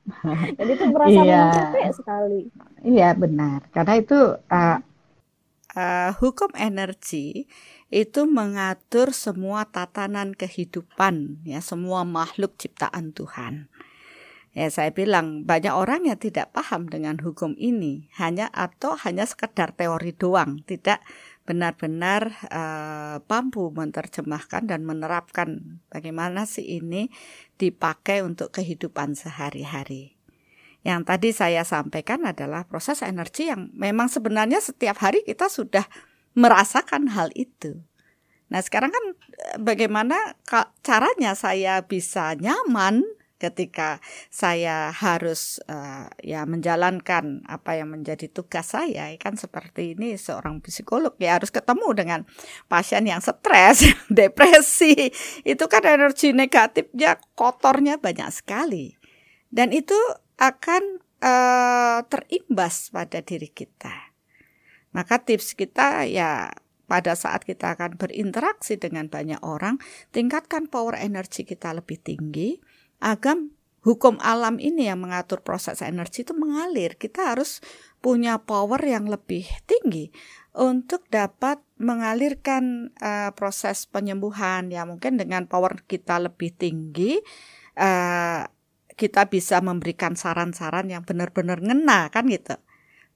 [0.58, 1.42] Jadi itu merasa iya.
[1.52, 2.40] capek sekali.
[2.80, 4.78] Iya benar karena itu uh,
[5.76, 7.44] uh, hukum energi
[7.90, 13.66] itu mengatur semua tatanan kehidupan ya semua makhluk ciptaan Tuhan.
[14.50, 19.70] Ya saya bilang banyak orang yang tidak paham dengan hukum ini hanya atau hanya sekedar
[19.78, 20.98] teori doang, tidak
[21.46, 27.14] benar-benar uh, mampu menerjemahkan dan menerapkan bagaimana sih ini
[27.62, 30.18] dipakai untuk kehidupan sehari-hari.
[30.82, 35.86] Yang tadi saya sampaikan adalah proses energi yang memang sebenarnya setiap hari kita sudah
[36.34, 37.86] merasakan hal itu.
[38.50, 40.38] Nah, sekarang kan eh, bagaimana
[40.82, 43.06] caranya saya bisa nyaman
[43.40, 50.60] ketika saya harus uh, ya menjalankan apa yang menjadi tugas saya kan seperti ini seorang
[50.60, 52.20] psikolog ya harus ketemu dengan
[52.68, 55.08] pasien yang stres, depresi.
[55.42, 59.00] Itu kan energi negatifnya kotornya banyak sekali.
[59.48, 59.96] Dan itu
[60.36, 64.12] akan uh, terimbas pada diri kita.
[64.92, 66.52] Maka tips kita ya
[66.90, 69.78] pada saat kita akan berinteraksi dengan banyak orang,
[70.10, 72.58] tingkatkan power energi kita lebih tinggi
[73.00, 77.00] agam hukum alam ini yang mengatur proses energi itu mengalir.
[77.00, 77.64] Kita harus
[78.00, 80.12] punya power yang lebih tinggi
[80.56, 87.22] untuk dapat mengalirkan uh, proses penyembuhan ya mungkin dengan power kita lebih tinggi
[87.78, 88.42] uh,
[88.98, 92.58] kita bisa memberikan saran-saran yang benar-benar ngena kan gitu.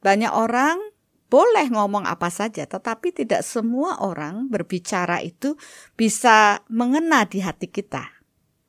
[0.01, 0.81] Banyak orang
[1.29, 5.59] boleh ngomong apa saja tetapi tidak semua orang berbicara itu
[5.99, 8.15] bisa mengena di hati kita.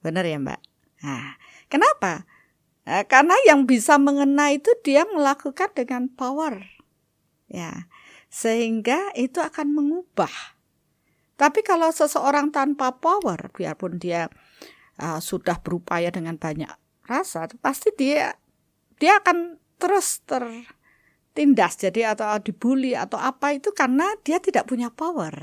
[0.01, 0.74] Benar ya, Mbak?
[1.05, 1.37] Nah,
[1.69, 2.25] kenapa?
[2.89, 6.65] Nah, karena yang bisa mengena itu dia melakukan dengan power.
[7.45, 7.85] Ya.
[8.33, 10.33] Sehingga itu akan mengubah.
[11.37, 14.31] Tapi kalau seseorang tanpa power, biarpun dia
[14.97, 16.71] uh, sudah berupaya dengan banyak
[17.05, 18.33] rasa, pasti dia
[18.97, 25.35] dia akan terus tertindas jadi atau dibully atau apa itu karena dia tidak punya power.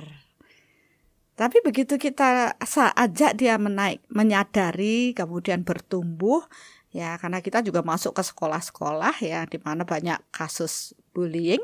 [1.33, 2.61] Tapi begitu kita
[2.97, 6.45] ajak dia menaik, menyadari, kemudian bertumbuh,
[6.92, 11.61] ya karena kita juga masuk ke sekolah-sekolah ya di mana banyak kasus bullying,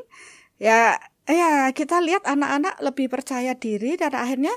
[0.57, 0.97] ya
[1.29, 4.53] ya kita lihat anak-anak lebih percaya diri dan akhirnya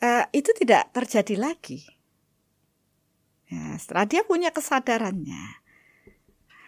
[0.00, 1.84] uh, itu tidak terjadi lagi.
[3.52, 5.60] Ya, setelah dia punya kesadarannya.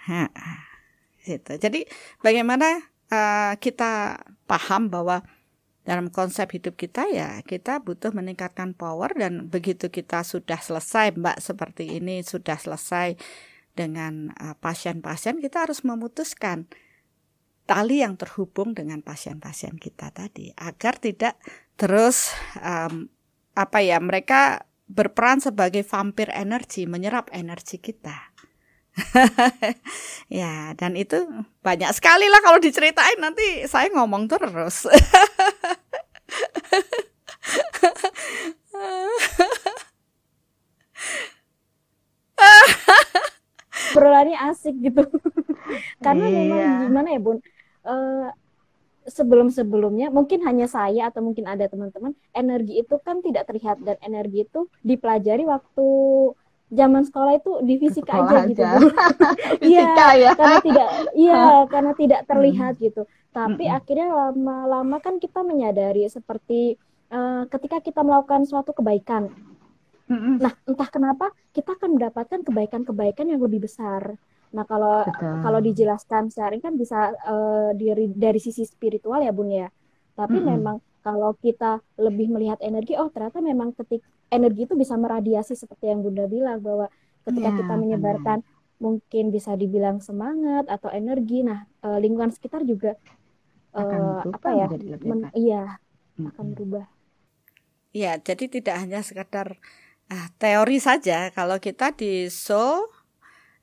[0.07, 0.29] Ha,
[1.25, 1.53] gitu.
[1.59, 1.89] Jadi
[2.23, 2.79] bagaimana
[3.11, 5.27] uh, kita paham bahwa
[5.87, 11.39] dalam konsep hidup kita ya kita butuh meningkatkan power dan begitu kita sudah selesai Mbak
[11.39, 13.15] seperti ini sudah selesai
[13.79, 16.67] dengan uh, pasien-pasien kita harus memutuskan
[17.71, 21.39] tali yang terhubung dengan pasien-pasien kita tadi agar tidak
[21.79, 23.07] terus um,
[23.55, 28.15] apa ya mereka berperan sebagai vampir energi, menyerap energi kita.
[30.41, 31.21] ya, dan itu
[31.61, 34.87] banyak sekali lah kalau diceritain nanti saya ngomong terus.
[43.97, 45.03] Berlari asik gitu.
[46.05, 46.37] Karena iya.
[46.37, 47.39] memang gimana ya, Bun?
[47.87, 48.29] Uh,
[49.07, 54.43] sebelum-sebelumnya mungkin hanya saya atau mungkin ada teman-teman energi itu kan tidak terlihat dan energi
[54.45, 55.87] itu dipelajari waktu
[56.67, 58.63] zaman sekolah itu di fisika aja, aja gitu
[59.71, 59.87] iya
[60.19, 60.31] ya.
[60.35, 62.83] karena tidak iya karena tidak terlihat hmm.
[62.83, 63.03] gitu
[63.37, 63.77] tapi hmm.
[63.77, 66.81] akhirnya lama-lama kan kita menyadari seperti
[67.13, 69.29] uh, ketika kita melakukan suatu kebaikan
[70.09, 70.41] hmm.
[70.41, 74.17] nah entah kenapa kita akan mendapatkan kebaikan-kebaikan yang lebih besar
[74.55, 75.43] Nah, kalau Betul.
[75.43, 79.69] kalau dijelaskan sehari kan bisa uh, dari dari sisi spiritual ya, Bun ya.
[80.15, 80.53] Tapi mm-hmm.
[80.57, 85.93] memang kalau kita lebih melihat energi, oh ternyata memang ketik energi itu bisa meradiasi seperti
[85.93, 86.91] yang Bunda bilang bahwa
[87.29, 88.81] ketika ya, kita menyebarkan benar.
[88.83, 92.99] mungkin bisa dibilang semangat atau energi, nah uh, lingkungan sekitar juga
[93.77, 94.67] uh, apa ya?
[95.05, 95.77] Men, iya,
[96.17, 96.29] mm-hmm.
[96.33, 96.87] akan berubah.
[97.93, 99.57] Iya, jadi tidak hanya sekedar
[100.13, 101.33] uh, teori saja.
[101.33, 102.89] Kalau kita di Soul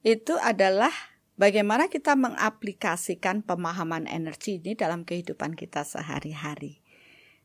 [0.05, 0.91] itu adalah
[1.37, 6.81] bagaimana kita mengaplikasikan pemahaman energi ini dalam kehidupan kita sehari-hari.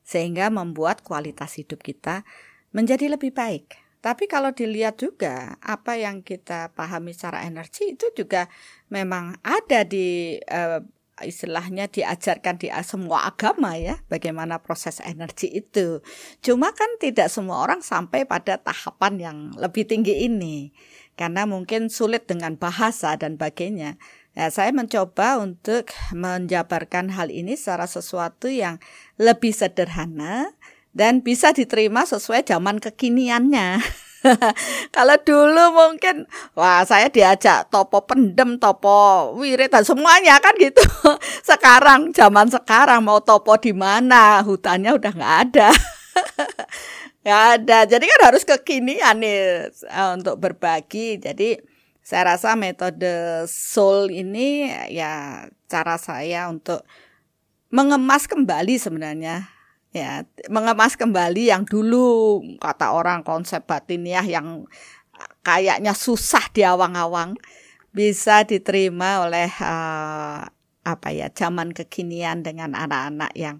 [0.05, 2.25] Sehingga membuat kualitas hidup kita
[2.73, 3.77] menjadi lebih baik.
[3.99, 8.47] Tapi kalau dilihat juga apa yang kita pahami secara energi itu juga
[8.95, 10.79] memang ada di uh,
[11.25, 16.03] istilahnya diajarkan di semua agama ya bagaimana proses energi itu.
[16.45, 20.71] Cuma kan tidak semua orang sampai pada tahapan yang lebih tinggi ini
[21.19, 23.99] karena mungkin sulit dengan bahasa dan sebagainya.
[24.39, 28.79] Ya, saya mencoba untuk menjabarkan hal ini secara sesuatu yang
[29.19, 30.55] lebih sederhana
[30.95, 33.83] dan bisa diterima sesuai zaman kekiniannya.
[34.97, 36.27] Kalau dulu mungkin
[36.59, 40.83] wah saya diajak topo pendem, topo wirid dan semuanya kan gitu.
[41.49, 45.69] Sekarang zaman sekarang mau topo di mana hutannya udah nggak ada.
[47.29, 47.85] Gak ada.
[47.85, 51.21] Jadi kan harus kekinian nih eh, untuk berbagi.
[51.21, 51.61] Jadi
[52.01, 56.81] saya rasa metode soul ini ya cara saya untuk
[57.69, 59.58] mengemas kembali sebenarnya
[59.99, 60.13] ya
[60.47, 64.71] mengemas kembali yang dulu kata orang konsep batiniah yang
[65.43, 67.35] kayaknya susah di awang-awang
[67.91, 70.47] bisa diterima oleh uh,
[70.87, 73.59] apa ya zaman kekinian dengan anak-anak yang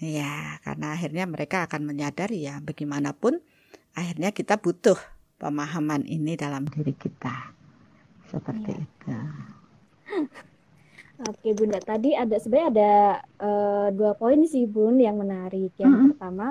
[0.00, 3.44] Ya, karena akhirnya mereka akan menyadari ya bagaimanapun
[3.92, 4.96] akhirnya kita butuh
[5.36, 7.52] pemahaman ini dalam diri kita.
[8.32, 8.80] Seperti ya.
[8.80, 9.12] itu.
[11.20, 12.92] Oke Bunda, tadi ada sebenarnya ada
[13.44, 15.68] uh, dua poin sih Bun yang menarik.
[15.76, 16.08] Yang mm -hmm.
[16.16, 16.46] pertama,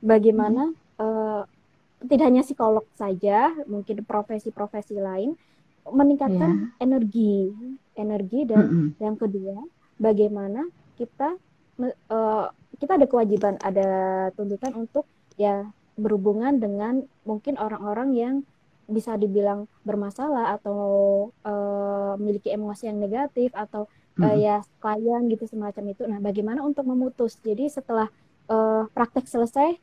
[0.00, 1.04] bagaimana mm -hmm.
[1.04, 1.42] uh,
[2.08, 5.36] tidak hanya psikolog saja, mungkin profesi-profesi lain
[5.84, 6.84] meningkatkan yeah.
[6.84, 7.52] energi,
[7.92, 8.88] energi dan mm -hmm.
[9.04, 9.56] yang kedua,
[10.00, 10.64] bagaimana
[10.96, 11.36] kita
[12.08, 12.48] uh,
[12.80, 13.88] kita ada kewajiban, ada
[14.32, 15.04] tuntutan untuk
[15.36, 15.68] ya
[16.00, 18.34] berhubungan dengan mungkin orang-orang yang
[18.88, 20.80] bisa dibilang bermasalah atau
[21.44, 23.88] uh, memiliki emosi yang negatif atau
[24.20, 24.38] uh, hmm.
[24.40, 26.02] ya klien gitu semacam itu.
[26.06, 27.38] Nah, bagaimana untuk memutus?
[27.42, 28.08] Jadi setelah
[28.48, 29.78] uh, praktek selesai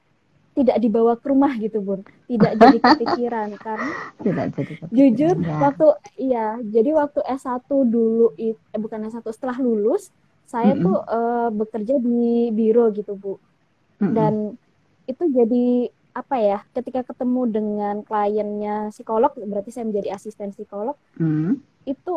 [0.52, 5.58] tidak dibawa ke rumah gitu bun tidak jadi kepikiran karena tidak jadi kepikiran, jujur ya.
[5.64, 5.88] waktu
[6.20, 10.12] iya jadi waktu S1 dulu eh, bukan S1 setelah lulus
[10.44, 10.86] saya mm -hmm.
[10.86, 13.40] tuh uh, bekerja di biro gitu bu mm
[14.04, 14.12] -hmm.
[14.12, 14.34] dan
[15.08, 15.68] itu jadi
[16.12, 21.56] apa ya ketika ketemu dengan kliennya psikolog berarti saya menjadi asisten psikolog mm.
[21.88, 22.14] itu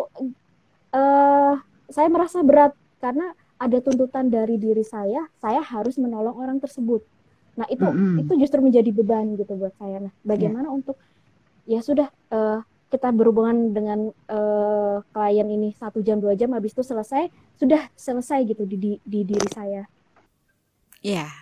[0.90, 1.54] uh,
[1.90, 7.04] saya merasa berat karena ada tuntutan dari diri saya saya harus menolong orang tersebut
[7.54, 8.22] nah itu mm -hmm.
[8.26, 10.76] itu justru menjadi beban gitu buat saya nah bagaimana yeah.
[10.76, 10.96] untuk
[11.64, 12.60] ya sudah uh,
[12.94, 17.26] kita berhubungan dengan uh, klien ini satu jam dua jam habis itu selesai
[17.58, 19.82] sudah selesai gitu di di, di diri saya.
[21.02, 21.32] Ya, yeah.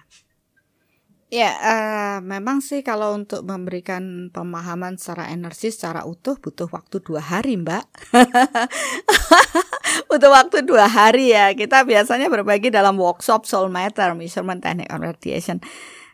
[1.29, 7.05] ya yeah, uh, memang sih kalau untuk memberikan pemahaman secara energi secara utuh butuh waktu
[7.05, 7.85] dua hari mbak.
[10.11, 11.53] butuh waktu dua hari ya.
[11.53, 15.59] Kita biasanya berbagi dalam workshop Soul Matter, Measurement Technique on Radiation.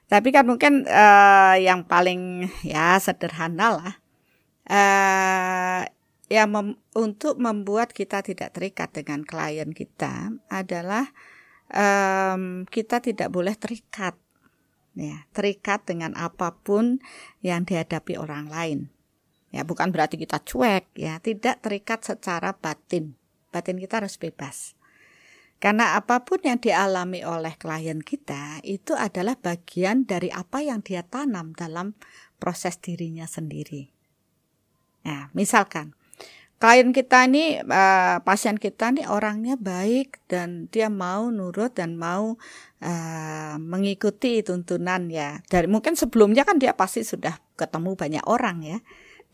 [0.09, 3.95] Tapi kan mungkin uh, yang paling ya sederhana lah.
[4.69, 5.83] Uh,
[6.29, 11.09] ya mem untuk membuat kita tidak terikat dengan klien kita adalah
[11.73, 14.17] um, kita tidak boleh terikat.
[14.99, 16.99] Ya terikat dengan apa pun
[17.45, 18.81] yang dihadapi orang lain.
[19.53, 21.21] Ya bukan berarti kita cuek ya.
[21.21, 23.19] Tidak terikat secara batin
[23.51, 24.79] batin kita harus bebas.
[25.59, 31.03] Karena apa pun yang dialami oleh klien kita itu adalah bagian dari apa yang dia
[31.03, 31.99] tanam dalam
[32.39, 33.91] proses dirinya sendiri.
[35.03, 35.99] Nah, misalkan
[36.63, 42.39] klien kita ini uh, pasien kita ini orangnya baik dan dia mau nurut dan mau
[42.79, 45.43] uh, mengikuti tuntunan ya.
[45.43, 48.79] Dari mungkin sebelumnya kan dia pasti sudah ketemu banyak orang ya.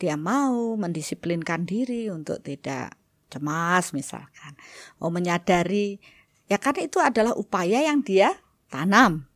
[0.01, 3.04] Dia mau mendisiplinkan diri untuk tidak
[3.35, 4.55] cemas misalkan
[5.03, 5.99] oh menyadari
[6.47, 8.39] ya karena itu adalah upaya yang dia
[8.71, 9.27] tanam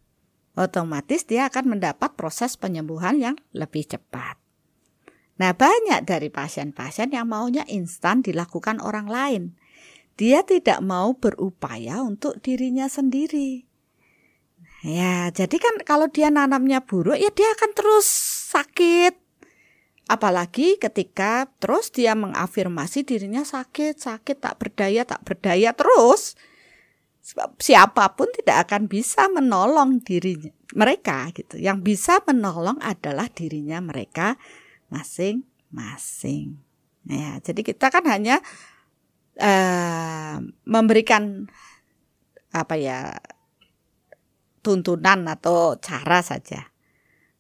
[0.55, 4.39] otomatis dia akan mendapat proses penyembuhan yang lebih cepat
[5.39, 9.43] Nah, banyak dari pasien-pasien yang maunya instan dilakukan orang lain.
[10.19, 13.63] Dia tidak mau berupaya untuk dirinya sendiri.
[14.83, 18.07] Ya, jadi kan kalau dia nanamnya buruk, ya dia akan terus
[18.51, 19.15] sakit.
[20.09, 26.35] Apalagi ketika terus dia mengafirmasi dirinya sakit, sakit, tak berdaya, tak berdaya terus.
[27.61, 31.61] siapa pun tidak akan bisa menolong dirinya mereka gitu.
[31.61, 34.41] Yang bisa menolong adalah dirinya mereka
[34.89, 36.57] masing-masing.
[37.05, 38.41] Ya, jadi kita kan hanya
[39.41, 41.53] uh, memberikan
[42.49, 43.21] apa ya
[44.65, 46.69] tuntunan atau cara saja.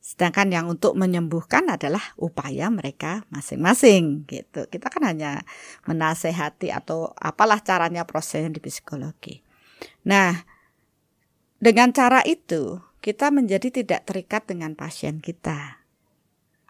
[0.09, 4.64] Sedangkan yang untuk menyembuhkan adalah upaya mereka masing-masing gitu.
[4.64, 5.44] Kita kan hanya
[5.84, 9.44] menasehati atau apalah caranya prosesnya di psikologi.
[10.09, 10.32] Nah,
[11.61, 15.84] dengan cara itu kita menjadi tidak terikat dengan pasien kita.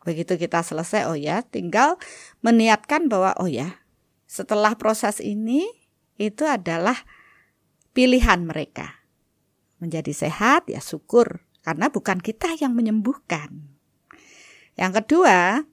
[0.02, 1.94] Begitu kita selesai, oh ya, tinggal
[2.42, 3.86] meniatkan bahwa oh ya,
[4.26, 5.62] setelah proses ini
[6.18, 7.06] itu adalah
[7.94, 8.98] pilihan mereka.
[9.78, 13.68] Menjadi sehat ya syukur karena bukan kita yang menyembuhkan.
[14.80, 15.68] Yang kedua,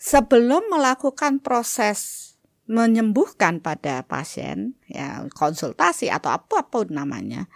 [0.00, 2.32] sebelum melakukan proses
[2.64, 7.52] menyembuhkan pada pasien, ya konsultasi atau apa pun namanya,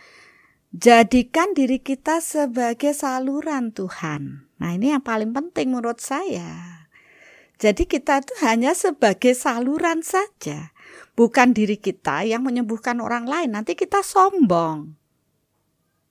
[0.76, 6.82] jadikan diri kita sebagai saluran Tuhan Nah, ini yang paling penting menurut saya.
[7.59, 10.70] Jadi kita itu hanya sebagai saluran saja,
[11.18, 13.55] bukan diri kita yang menyembuhkan orang lain.
[13.55, 14.95] Nanti kita sombong.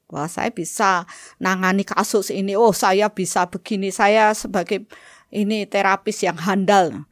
[0.08, 1.04] Wah, saya bisa
[1.40, 2.56] nangani kasus ini.
[2.56, 3.92] Oh, saya bisa begini.
[3.92, 4.88] Saya sebagai
[5.32, 7.08] ini terapis yang handal.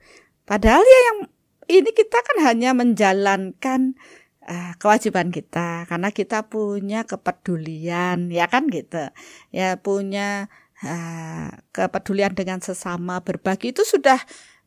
[0.47, 1.19] Padahal ya yang
[1.65, 3.99] ini kita kan hanya menjalankan
[4.47, 9.11] uh, kewajiban kita karena kita punya kepedulian, ya kan gitu.
[9.51, 10.47] Ya punya
[10.83, 14.19] Ah, kepedulian dengan sesama berbagi itu sudah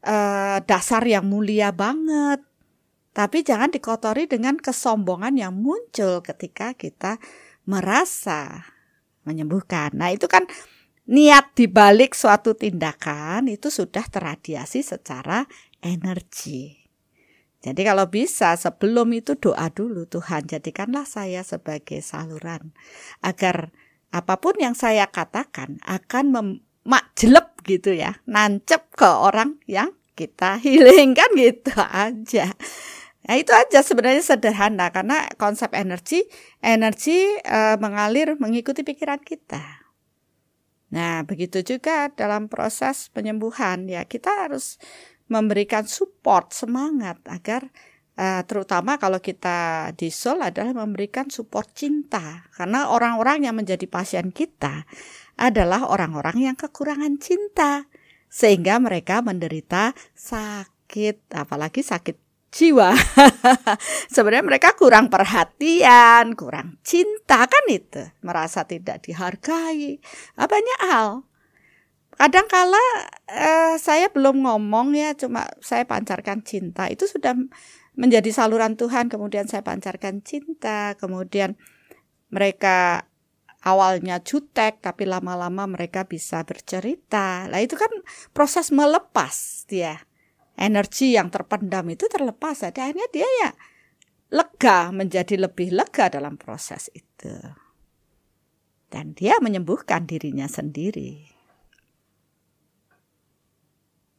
[0.09, 2.41] uh, dasar yang mulia banget.
[3.13, 7.21] Tapi jangan dikotori dengan kesombongan yang muncul ketika kita
[7.69, 8.65] merasa
[9.29, 9.93] menyembuhkan.
[9.93, 10.49] Nah, itu kan
[11.05, 15.45] niat dibalik suatu tindakan itu sudah terradiasi secara
[15.85, 16.81] energi.
[17.59, 22.71] Jadi kalau bisa sebelum itu doa dulu Tuhan jadikanlah saya sebagai saluran
[23.19, 23.75] agar
[24.15, 31.19] apa pun yang saya katakan akan memakjelep gitu ya, nancep ke orang yang kita healing
[31.19, 32.55] kan gitu aja.
[33.29, 36.25] Nah, itu aja sebenarnya sederhana karena konsep energi
[36.65, 39.85] energi e, mengalir mengikuti pikiran kita.
[40.89, 44.81] Nah, begitu juga dalam proses penyembuhan ya kita harus
[45.29, 47.69] memberikan support semangat agar
[48.19, 54.89] uh, terutama kalau kita di adalah memberikan support cinta karena orang-orang yang menjadi pasien kita
[55.39, 57.87] adalah orang-orang yang kekurangan cinta
[58.29, 62.93] sehingga mereka menderita sakit apalagi sakit jiwa.
[64.15, 70.01] Sebenarnya mereka kurang perhatian, kurang cinta kan itu, merasa tidak dihargai.
[70.37, 71.29] Banyak hal.
[72.19, 72.83] Kadang kala
[73.31, 77.31] eh, saya belum ngomong ya, cuma saya pancarkan cinta itu sudah
[77.95, 81.55] menjadi saluran Tuhan, kemudian saya pancarkan cinta, kemudian
[82.35, 83.07] mereka
[83.63, 87.47] awalnya jutek tapi lama-lama mereka bisa bercerita.
[87.51, 87.91] Lah itu kan
[88.31, 90.08] proses melepas dia.
[90.59, 92.67] Energi yang terpendam itu terlepas.
[92.67, 93.51] Jadi akhirnya dia ya
[94.35, 97.33] lega, menjadi lebih lega dalam proses itu.
[98.89, 101.29] Dan dia menyembuhkan dirinya sendiri.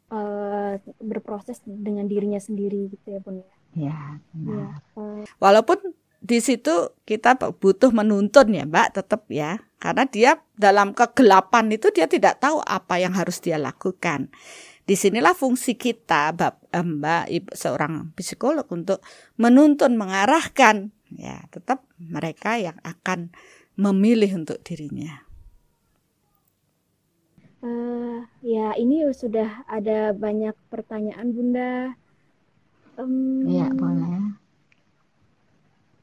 [0.10, 3.54] Uh, berproses dengan dirinya sendiri gitu ya Bun ya.
[3.78, 4.00] Ya,
[4.34, 4.82] benar.
[4.98, 5.30] Ya.
[5.38, 11.94] Walaupun di situ kita butuh menuntun ya Mbak tetap ya karena dia dalam kegelapan itu
[11.96, 14.28] dia tidak tahu apa yang harus dia lakukan
[14.90, 16.34] di sinilah fungsi kita
[16.74, 19.06] eh, Mbak Ibu seorang psikolog untuk
[19.38, 23.30] menuntun mengarahkan ya tetap mereka yang akan
[23.78, 25.30] memilih untuk dirinya.
[27.62, 31.94] Uh, ya ini sudah ada banyak pertanyaan Bunda.
[32.98, 34.42] Um, ya boleh.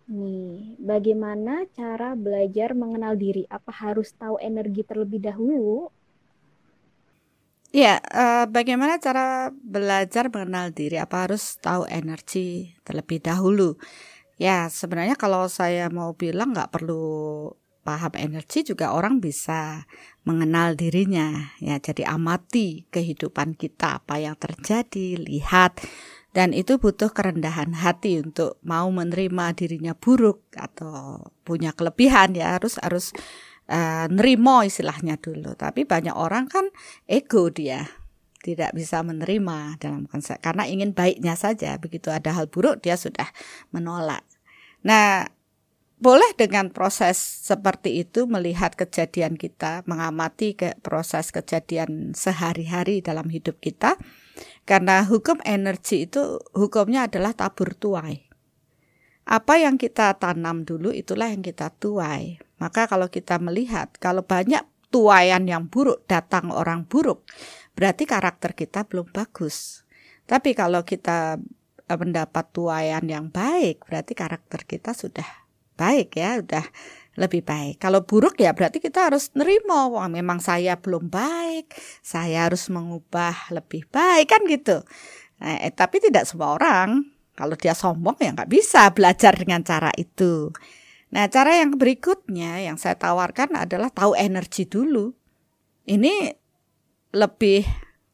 [0.07, 3.43] Nih, bagaimana cara belajar mengenal diri?
[3.51, 5.91] Apa harus tahu energi terlebih dahulu?
[7.75, 11.03] Ya, uh, bagaimana cara belajar mengenal diri?
[11.03, 13.75] Apa harus tahu energi terlebih dahulu?
[14.39, 17.51] Ya, sebenarnya kalau saya mau bilang nggak perlu
[17.87, 19.87] paham energi juga orang bisa
[20.23, 21.55] mengenal dirinya.
[21.59, 25.83] Ya, jadi amati kehidupan kita, apa yang terjadi, lihat
[26.37, 32.77] dan itu butuh kerendahan hati untuk mau menerima dirinya buruk atau punya kelebihan ya harus
[32.85, 33.17] harus
[33.71, 36.67] uh, nerimo istilahnya dulu tapi banyak orang kan
[37.07, 37.87] ego dia
[38.43, 43.27] tidak bisa menerima dalam konsep karena ingin baiknya saja begitu ada hal buruk dia sudah
[43.75, 44.23] menolak
[44.87, 45.27] nah
[45.97, 53.57] boleh dengan proses seperti itu melihat kejadian kita, mengamati ke proses kejadian sehari-hari dalam hidup
[53.65, 53.97] kita.
[54.69, 58.29] Karena hukum energi itu hukumnya adalah tabur tuai.
[59.25, 62.37] Apa yang kita tanam dulu itulah yang kita tuai.
[62.57, 67.27] Maka kalau kita melihat kalau banyak tuayan yang buruk datang orang buruk,
[67.77, 69.85] berarti karakter kita belum bagus.
[70.25, 71.39] Tapi kalau kita
[71.87, 75.27] mendapat tuayan yang baik, berarti karakter kita sudah
[75.79, 76.65] baik ya, udah
[77.17, 77.81] lebih baik.
[77.81, 81.73] Kalau buruk ya berarti kita harus nerima, wah memang saya belum baik,
[82.05, 84.83] saya harus mengubah lebih baik kan gitu.
[85.41, 87.05] Nah, eh, tapi tidak semua orang
[87.37, 90.53] kalau dia sombong ya nggak bisa belajar dengan cara itu.
[91.15, 95.15] Nah, cara yang berikutnya yang saya tawarkan adalah tahu energi dulu.
[95.87, 96.35] Ini
[97.15, 97.63] lebih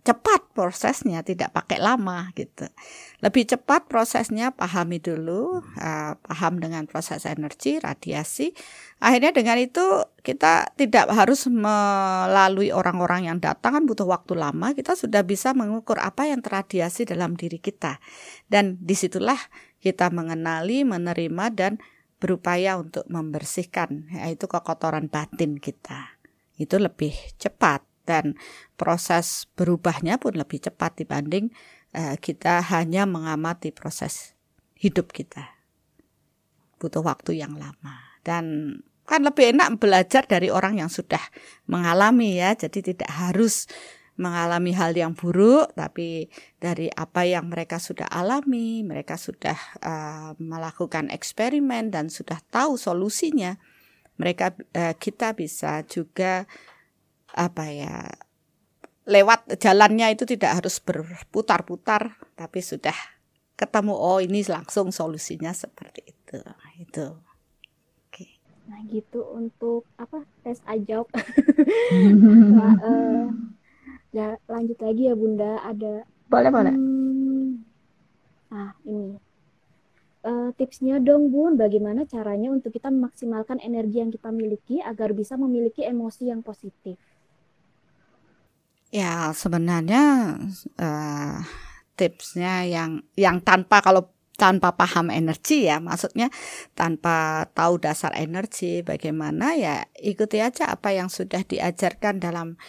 [0.03, 2.67] cepat prosesnya, tidak pakai lama gitu.
[3.23, 8.51] Lebih cepat prosesnya pahami dulu, uh, paham dengan proses energi, radiasi.
[8.99, 9.83] Akhirnya dengan itu
[10.27, 16.03] kita tidak harus melalui orang-orang yang datang kan butuh waktu lama, kita sudah bisa mengukur
[16.03, 18.03] apa yang terradiasi dalam diri kita.
[18.51, 19.39] Dan di situlah
[19.79, 21.79] kita mengenali, menerima dan
[22.23, 26.15] berupaya untuk membersihkan yaitu kekotoran batin kita.
[26.55, 27.11] Itu lebih
[27.43, 28.39] cepat dan
[28.79, 31.51] proses berubahnya pun lebih cepat dibanding
[31.99, 34.39] uh, kita hanya mengamati proses
[34.79, 35.51] hidup kita.
[36.79, 41.23] Butuh waktu yang lama dan kan lebih enak belajar dari orang yang sudah
[41.67, 42.55] mengalami ya.
[42.55, 43.67] Jadi tidak harus
[44.21, 46.29] mengalami hal yang buruk tapi
[46.61, 53.57] dari apa yang mereka sudah alami, mereka sudah uh, melakukan eksperimen dan sudah tahu solusinya.
[54.21, 54.47] Mereka
[54.77, 56.45] uh, kita bisa juga
[57.33, 57.97] apa ya
[59.09, 62.95] lewat jalannya itu tidak harus berputar-putar tapi sudah
[63.57, 66.39] ketemu oh ini langsung solusinya seperti itu.
[66.79, 67.07] Itu.
[68.09, 68.39] Oke.
[68.69, 70.23] Nah gitu untuk apa?
[70.45, 71.09] Tes ajak.
[72.53, 73.29] Nah, uh,
[74.13, 75.59] ya lanjut lagi ya bunda.
[75.65, 76.75] Ada boleh boleh.
[76.77, 77.49] Hmm,
[78.53, 79.17] ah ini.
[80.23, 81.59] Uh, tipsnya dong bun.
[81.59, 86.95] Bagaimana caranya untuk kita memaksimalkan energi yang kita miliki agar bisa memiliki emosi yang positif?
[88.93, 90.37] Ya, sebenarnya
[90.79, 91.37] uh,
[91.99, 96.31] tipsnya yang yang tanpa kalau tanpa paham energi ya, maksudnya
[96.79, 102.61] tanpa tahu dasar energi bagaimana ya ikuti aja apa yang sudah diajarkan dalam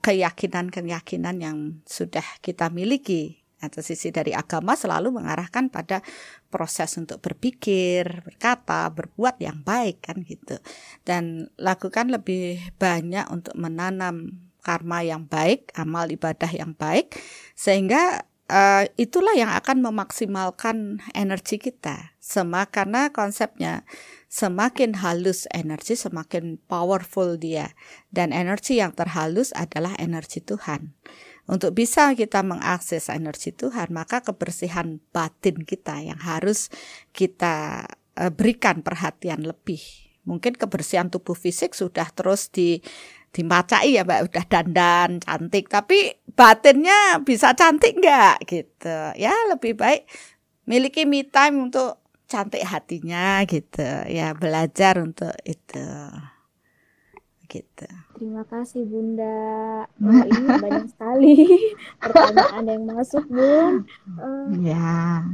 [0.00, 3.44] keyakinan-keyakinan yang sudah kita miliki.
[3.64, 6.04] Atau sisi dari agama selalu mengarahkan pada
[6.52, 10.60] proses untuk berpikir, berkata, berbuat yang baik kan gitu.
[11.00, 17.16] Dan lakukan lebih banyak untuk menanam karma yang baik, amal ibadah yang baik,
[17.56, 22.16] sehingga uh, itulah yang akan memaksimalkan energi kita.
[22.20, 23.84] Sema karena konsepnya
[24.34, 27.70] semakin halus energi, semakin powerful dia,
[28.10, 30.90] dan energi yang terhalus adalah energi Tuhan.
[31.46, 36.66] Untuk bisa kita mengakses energi Tuhan, maka kebersihan batin kita yang harus
[37.14, 37.86] kita
[38.18, 39.78] uh, berikan perhatian lebih.
[40.26, 42.82] Mungkin kebersihan tubuh fisik sudah terus di
[43.30, 44.32] dimacai ya mbak.
[44.32, 45.68] Udah dandan cantik.
[45.68, 48.48] Tapi batinnya bisa cantik nggak?
[48.48, 48.98] Gitu.
[49.20, 50.08] Ya lebih baik
[50.64, 53.88] miliki me time untuk cantik hatinya gitu.
[54.08, 55.88] Ya belajar untuk itu.
[57.44, 57.88] Gitu.
[58.16, 59.86] Terima kasih bunda.
[60.04, 61.34] Oh, ini banyak sekali
[62.02, 63.88] pertanyaan yang masuk bun
[64.20, 65.24] uh, ya.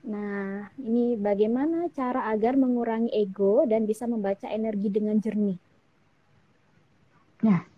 [0.00, 5.58] nah ini bagaimana cara agar mengurangi ego dan bisa membaca energi dengan jernih?
[7.44, 7.69] Ya.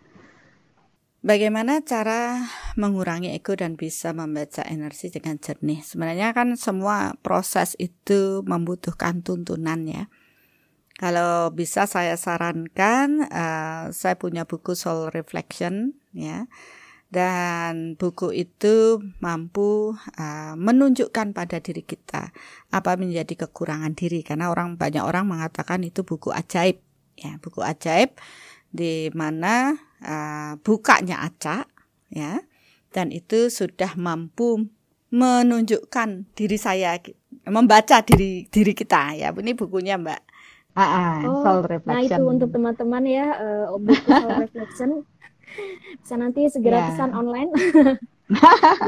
[1.22, 5.78] Bagaimana cara mengurangi ego dan bisa membaca energi dengan jernih?
[5.78, 10.10] Sebenarnya kan semua proses itu membutuhkan tuntunan ya.
[10.98, 16.50] Kalau bisa saya sarankan, uh, saya punya buku Soul Reflection ya,
[17.14, 22.34] dan buku itu mampu uh, menunjukkan pada diri kita
[22.74, 24.26] apa menjadi kekurangan diri.
[24.26, 26.82] Karena orang banyak orang mengatakan itu buku ajaib
[27.14, 28.18] ya, buku ajaib
[28.72, 31.68] di mana uh, bukanya acak
[32.08, 32.40] ya.
[32.92, 34.68] Dan itu sudah mampu
[35.12, 36.96] menunjukkan diri saya
[37.48, 39.28] membaca diri diri kita ya.
[39.32, 40.20] Ini bukunya mbak.
[40.72, 44.90] Ah, ah oh, soul reflection nah itu untuk teman-teman ya uh, buku soul reflection.
[46.00, 46.88] Bisa nanti segera yeah.
[46.90, 47.52] pesan online.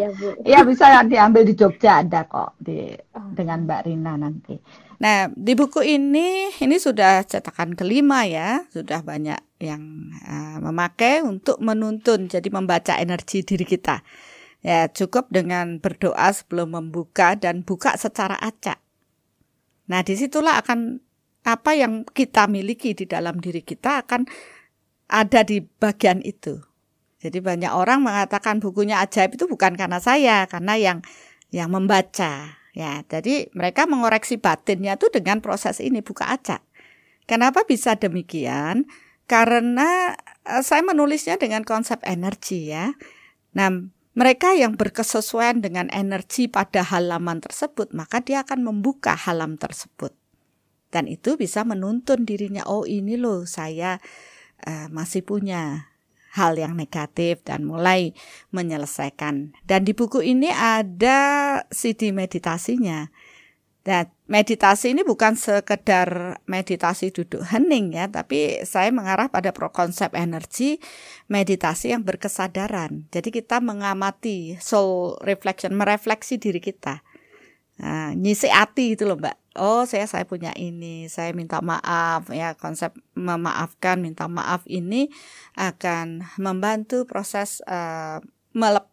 [0.00, 0.28] Ya bu.
[0.48, 3.28] Ya bisa diambil di Jogja ada kok di oh.
[3.36, 4.56] dengan mbak Rina nanti
[5.02, 11.58] Nah, di buku ini ini sudah cetakan kelima ya, sudah banyak yang uh, memakai untuk
[11.58, 14.02] menuntun jadi membaca energi diri kita.
[14.64, 18.80] Ya, cukup dengan berdoa sebelum membuka dan buka secara acak.
[19.92, 21.04] Nah, di situlah akan
[21.44, 24.24] apa yang kita miliki di dalam diri kita akan
[25.12, 26.56] ada di bagian itu.
[27.20, 30.98] Jadi banyak orang mengatakan bukunya ajaib itu bukan karena saya, karena yang
[31.52, 36.58] yang membaca Ya, jadi mereka mengoreksi batinnya itu dengan proses ini buka acak.
[37.24, 38.90] Kenapa bisa demikian?
[39.30, 42.98] Karena eh, saya menulisnya dengan konsep energi ya.
[43.54, 43.70] Nah,
[44.18, 50.14] mereka yang berkesesuaian dengan energi pada halaman tersebut, maka dia akan membuka halam tersebut.
[50.90, 53.98] Dan itu bisa menuntun dirinya, oh ini loh saya
[54.62, 55.93] uh, masih punya
[56.34, 58.10] hal yang negatif dan mulai
[58.50, 59.54] menyelesaikan.
[59.62, 63.06] Dan di buku ini ada CD meditasinya.
[63.84, 70.16] Dan meditasi ini bukan sekedar meditasi duduk hening ya, tapi saya mengarah pada pro konsep
[70.16, 70.80] energi
[71.28, 73.04] meditasi yang berkesadaran.
[73.12, 77.04] Jadi kita mengamati soul reflection, merefleksi diri kita.
[77.76, 82.54] Nah, nyisi hati itu loh Mbak oh saya saya punya ini, saya minta maaf ya
[82.58, 85.10] konsep memaafkan, minta maaf ini
[85.58, 88.18] akan membantu proses uh,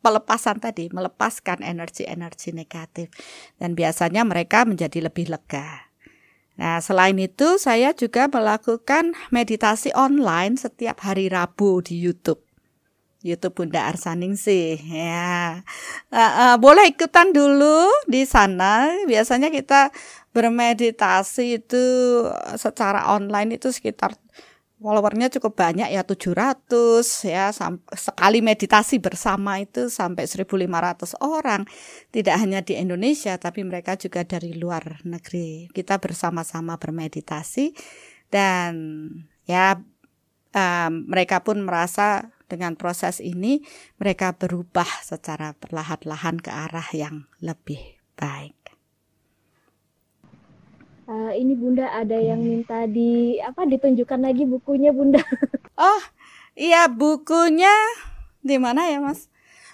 [0.02, 3.14] pelepasan tadi, melepaskan energi-energi negatif
[3.62, 5.92] dan biasanya mereka menjadi lebih lega.
[6.58, 12.42] Nah, selain itu saya juga melakukan meditasi online setiap hari Rabu di YouTube.
[13.22, 15.62] YouTube Bunda Arsaningsih ya.
[16.10, 18.90] Uh, uh, boleh ikutan dulu di sana.
[19.06, 19.94] Biasanya kita
[20.32, 21.84] bermeditasi itu
[22.56, 24.16] secara online itu sekitar
[24.82, 27.54] followernya cukup banyak ya 700 ya
[27.94, 31.70] sekali meditasi bersama itu sampai 1500 orang
[32.10, 37.78] tidak hanya di Indonesia tapi mereka juga dari luar negeri kita bersama-sama bermeditasi
[38.34, 38.74] dan
[39.46, 39.78] ya
[40.56, 43.64] um, mereka pun merasa dengan proses ini
[43.96, 47.80] mereka berubah secara perlahan-lahan ke arah yang lebih
[48.20, 48.61] baik.
[51.12, 55.20] Uh, ini Bunda ada yang minta di apa ditunjukkan lagi bukunya Bunda.
[55.76, 56.04] oh,
[56.56, 57.68] iya bukunya
[58.40, 59.28] di mana ya, Mas?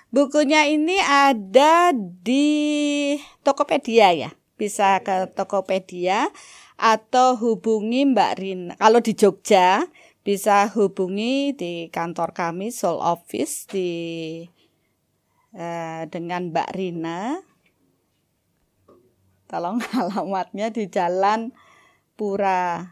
[0.10, 1.94] Bukunya ini ada
[2.26, 3.14] di
[3.46, 4.30] Tokopedia ya.
[4.58, 6.34] Bisa ke Tokopedia
[6.74, 8.74] atau hubungi Mbak Rina.
[8.82, 9.86] Kalau di Jogja
[10.26, 13.92] bisa hubungi di kantor kami Soul Office di
[15.54, 17.46] eh, dengan Mbak Rina.
[19.48, 21.56] Tolong alamatnya di Jalan
[22.20, 22.84] Pura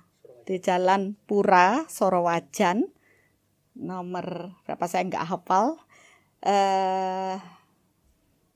[0.45, 2.85] di Jalan Pura Sorowajan
[3.75, 5.75] nomor berapa saya nggak hafal
[6.45, 7.35] eh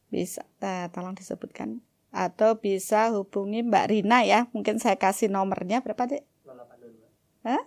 [0.07, 6.09] bisa eh, tolong disebutkan atau bisa hubungi Mbak Rina ya mungkin saya kasih nomornya berapa
[6.09, 6.25] dek?
[6.45, 7.45] 0822.
[7.45, 7.61] Hah?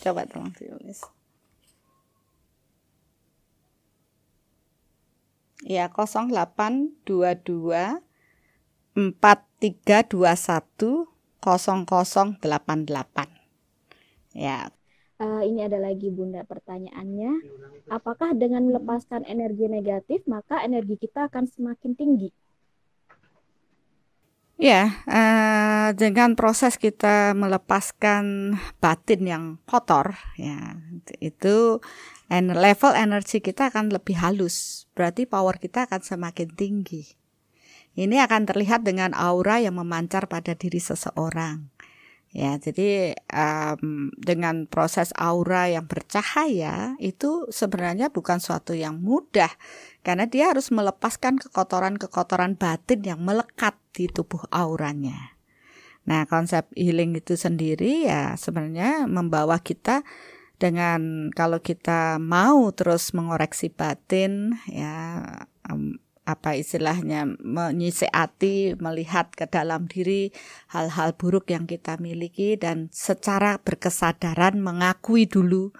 [0.00, 1.04] Coba tolong tulis.
[5.66, 8.05] Ya, 0822
[8.96, 11.12] 4321
[11.44, 13.28] 0088.
[14.34, 14.66] Ya.
[15.16, 17.40] Uh, ini ada lagi Bunda pertanyaannya.
[17.88, 22.28] Apakah dengan melepaskan energi negatif maka energi kita akan semakin tinggi?
[24.56, 30.80] Ya, uh, dengan proses kita melepaskan batin yang kotor, ya
[31.20, 31.84] itu
[32.32, 34.88] and level energi kita akan lebih halus.
[34.96, 37.25] Berarti power kita akan semakin tinggi.
[37.96, 41.72] Ini akan terlihat dengan aura yang memancar pada diri seseorang.
[42.36, 49.48] Ya, jadi um, dengan proses aura yang bercahaya itu sebenarnya bukan suatu yang mudah
[50.04, 55.32] karena dia harus melepaskan kekotoran-kekotoran batin yang melekat di tubuh auranya.
[56.04, 60.04] Nah, konsep healing itu sendiri ya sebenarnya membawa kita
[60.60, 65.24] dengan kalau kita mau terus mengoreksi batin ya
[65.72, 65.96] um,
[66.26, 70.34] apa istilahnya menyisiati melihat ke dalam diri
[70.74, 75.70] hal-hal buruk yang kita miliki dan secara berkesadaran mengakui dulu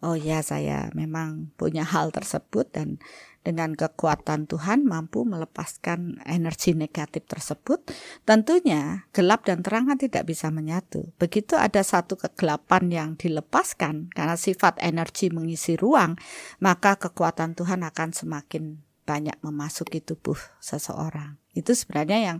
[0.00, 3.02] oh ya saya memang punya hal tersebut dan
[3.40, 7.80] dengan kekuatan Tuhan mampu melepaskan energi negatif tersebut,
[8.28, 11.08] tentunya gelap dan terang kan tidak bisa menyatu.
[11.16, 16.20] Begitu ada satu kegelapan yang dilepaskan karena sifat energi mengisi ruang,
[16.60, 21.34] maka kekuatan Tuhan akan semakin banyak memasuki tubuh seseorang.
[21.50, 22.38] Itu sebenarnya yang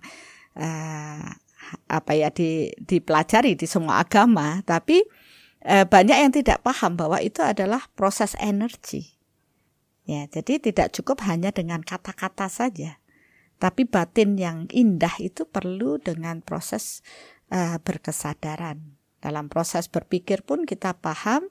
[0.54, 1.26] uh,
[1.90, 5.02] apa ya di, dipelajari di semua agama, tapi
[5.66, 9.20] uh, banyak yang tidak paham bahwa itu adalah proses energi
[10.10, 12.98] Ya, jadi tidak cukup hanya dengan kata-kata saja.
[13.62, 17.06] Tapi batin yang indah itu perlu dengan proses
[17.54, 18.98] uh, berkesadaran.
[19.22, 21.46] Dalam proses berpikir pun kita paham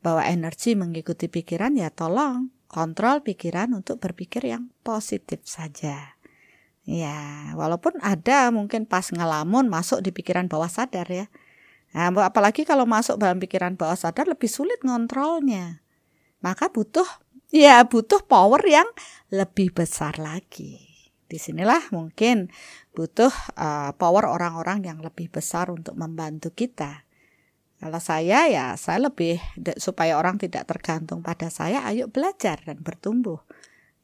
[0.00, 6.20] bahwa energi mengikuti pikiran ya tolong kontrol pikiran untuk berpikir yang positif saja.
[6.88, 11.26] Ya, walaupun ada mungkin pas ngelamun masuk di pikiran bawah sadar ya.
[11.92, 15.80] Nah, apalagi kalau masuk dalam pikiran bawah sadar lebih sulit ngontrolnya.
[16.44, 17.04] Maka butuh
[17.48, 18.88] ya butuh power yang
[19.32, 20.88] lebih besar lagi.
[21.28, 22.48] Di sinilah mungkin
[22.96, 27.07] butuh uh, power orang-orang yang lebih besar untuk membantu kita.
[27.78, 29.38] Kalau saya ya saya lebih
[29.78, 33.38] supaya orang tidak tergantung pada saya, ayo belajar dan bertumbuh.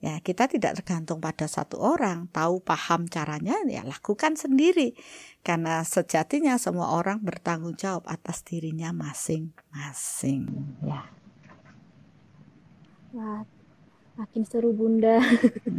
[0.05, 4.93] Ya, kita tidak tergantung pada satu orang, tahu paham caranya ya lakukan sendiri.
[5.41, 10.45] Karena sejatinya semua orang bertanggung jawab atas dirinya masing-masing,
[10.85, 11.09] ya.
[13.17, 13.49] Wah,
[14.21, 15.25] makin seru Bunda.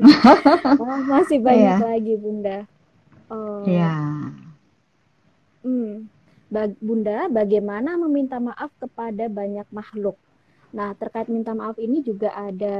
[0.82, 1.86] oh, masih banyak yeah.
[1.86, 2.58] lagi Bunda.
[3.30, 3.62] Oh.
[3.62, 3.94] Iya.
[5.62, 6.10] Hmm.
[6.80, 10.16] Bunda, bagaimana meminta maaf kepada banyak makhluk?
[10.72, 12.78] Nah, terkait minta maaf ini juga ada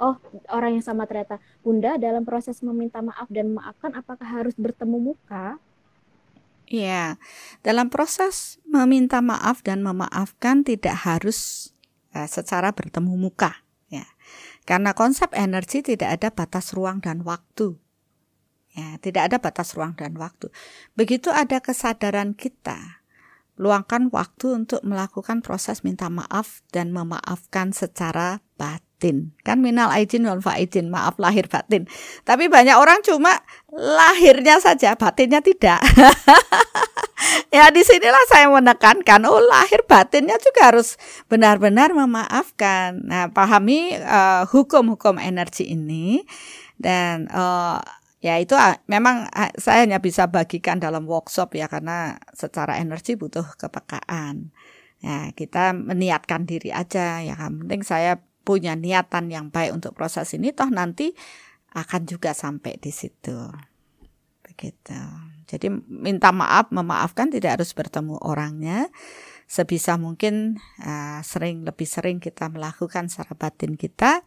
[0.00, 0.16] Oh,
[0.48, 1.36] orang yang sama ternyata.
[1.60, 5.60] Bunda, dalam proses meminta maaf dan memaafkan apakah harus bertemu muka?
[6.64, 7.20] Iya.
[7.60, 11.68] Dalam proses meminta maaf dan memaafkan tidak harus
[12.16, 13.60] uh, secara bertemu muka
[13.92, 14.08] ya.
[14.64, 17.76] Karena konsep energi tidak ada batas ruang dan waktu.
[18.80, 20.48] Ya, tidak ada batas ruang dan waktu.
[20.96, 23.04] Begitu ada kesadaran kita,
[23.60, 29.36] luangkan waktu untuk melakukan proses minta maaf dan memaafkan secara batin.
[29.44, 31.84] Kan minal aidin wal faidin, maaf lahir batin.
[32.24, 33.36] Tapi banyak orang cuma
[33.68, 35.84] lahirnya saja, batinnya tidak.
[37.54, 40.96] ya di sinilah saya menekankan oh lahir batinnya juga harus
[41.28, 46.24] benar-benar memaafkan nah pahami uh, hukum-hukum energi ini
[46.80, 47.82] dan uh,
[48.20, 53.16] ya itu uh, memang uh, saya hanya bisa bagikan dalam workshop ya karena secara energi
[53.16, 54.52] butuh kepekaan.
[55.00, 57.56] Ya kita meniatkan diri aja ya kan.
[57.64, 61.16] Penting saya punya niatan yang baik untuk proses ini toh nanti
[61.72, 63.48] akan juga sampai di situ.
[64.44, 65.00] Begitu.
[65.48, 68.92] Jadi minta maaf, memaafkan tidak harus bertemu orangnya.
[69.50, 74.22] Sebisa mungkin uh, sering lebih sering kita melakukan secara batin kita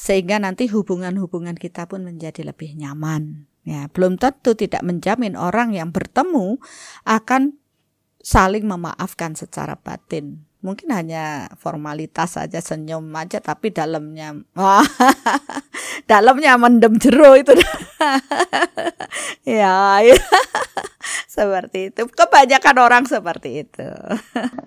[0.00, 3.44] sehingga nanti hubungan-hubungan kita pun menjadi lebih nyaman.
[3.68, 6.56] Ya, belum tentu tidak menjamin orang yang bertemu
[7.04, 7.60] akan
[8.24, 10.48] saling memaafkan secara batin.
[10.64, 14.84] Mungkin hanya formalitas saja senyum aja tapi dalamnya wah
[16.10, 17.52] dalamnya mendem jero itu.
[19.44, 20.14] Ya, ya
[21.30, 23.86] seperti itu kebanyakan orang seperti itu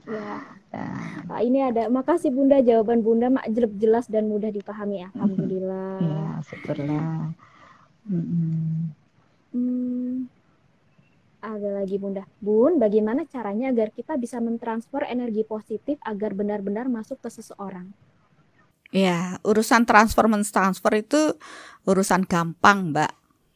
[0.07, 0.39] ya.
[0.73, 3.45] Nah, ini ada makasih Bunda jawaban Bunda mak
[3.77, 7.35] jelas dan mudah dipahami ya alhamdulillah ya syukurlah
[8.07, 8.95] hmm.
[9.53, 10.31] Hmm
[11.43, 12.23] ada lagi Bunda.
[12.39, 17.91] Bun, bagaimana caranya agar kita bisa mentransfer energi positif agar benar-benar masuk ke seseorang?
[18.95, 21.35] Ya, urusan transfer mentransfer itu
[21.83, 23.13] urusan gampang, Mbak.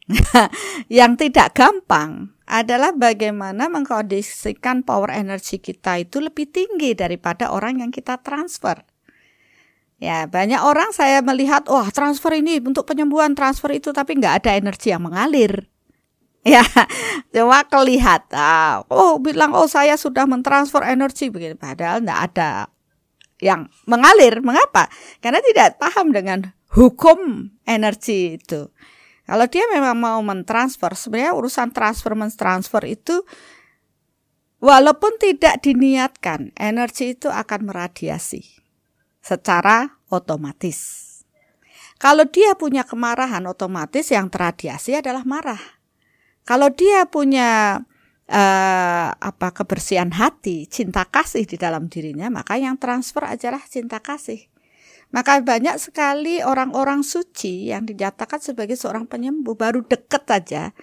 [1.00, 7.92] yang tidak gampang adalah bagaimana mengkondisikan power energi kita itu lebih tinggi daripada orang yang
[7.92, 8.88] kita transfer.
[9.98, 14.52] Ya, banyak orang saya melihat, wah transfer ini untuk penyembuhan transfer itu, tapi nggak ada
[14.56, 15.68] energi yang mengalir.
[16.48, 16.64] Ya,
[17.36, 18.88] cuma kelihatan.
[18.88, 22.52] Oh, bilang oh saya sudah mentransfer energi begini padahal tidak ada
[23.44, 24.40] yang mengalir.
[24.40, 24.88] Mengapa?
[25.20, 28.72] Karena tidak paham dengan hukum energi itu.
[29.28, 33.28] Kalau dia memang mau mentransfer, sebenarnya urusan transfer mentransfer itu
[34.64, 38.48] walaupun tidak diniatkan, energi itu akan meradiasi
[39.20, 41.04] secara otomatis.
[42.00, 45.60] Kalau dia punya kemarahan otomatis yang teradiasi adalah marah.
[46.48, 47.84] Kalau dia punya
[48.32, 54.48] uh, apa kebersihan hati, cinta kasih di dalam dirinya, maka yang transfer adalah cinta kasih.
[55.08, 60.76] Maka banyak sekali orang-orang suci yang dinyatakan sebagai seorang penyembuh baru deket saja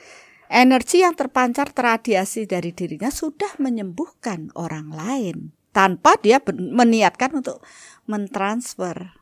[0.55, 5.37] energi yang terpancar teradiasi dari dirinya sudah menyembuhkan orang lain
[5.75, 7.64] tanpa dia meniatkan untuk
[8.07, 9.18] mentransfer.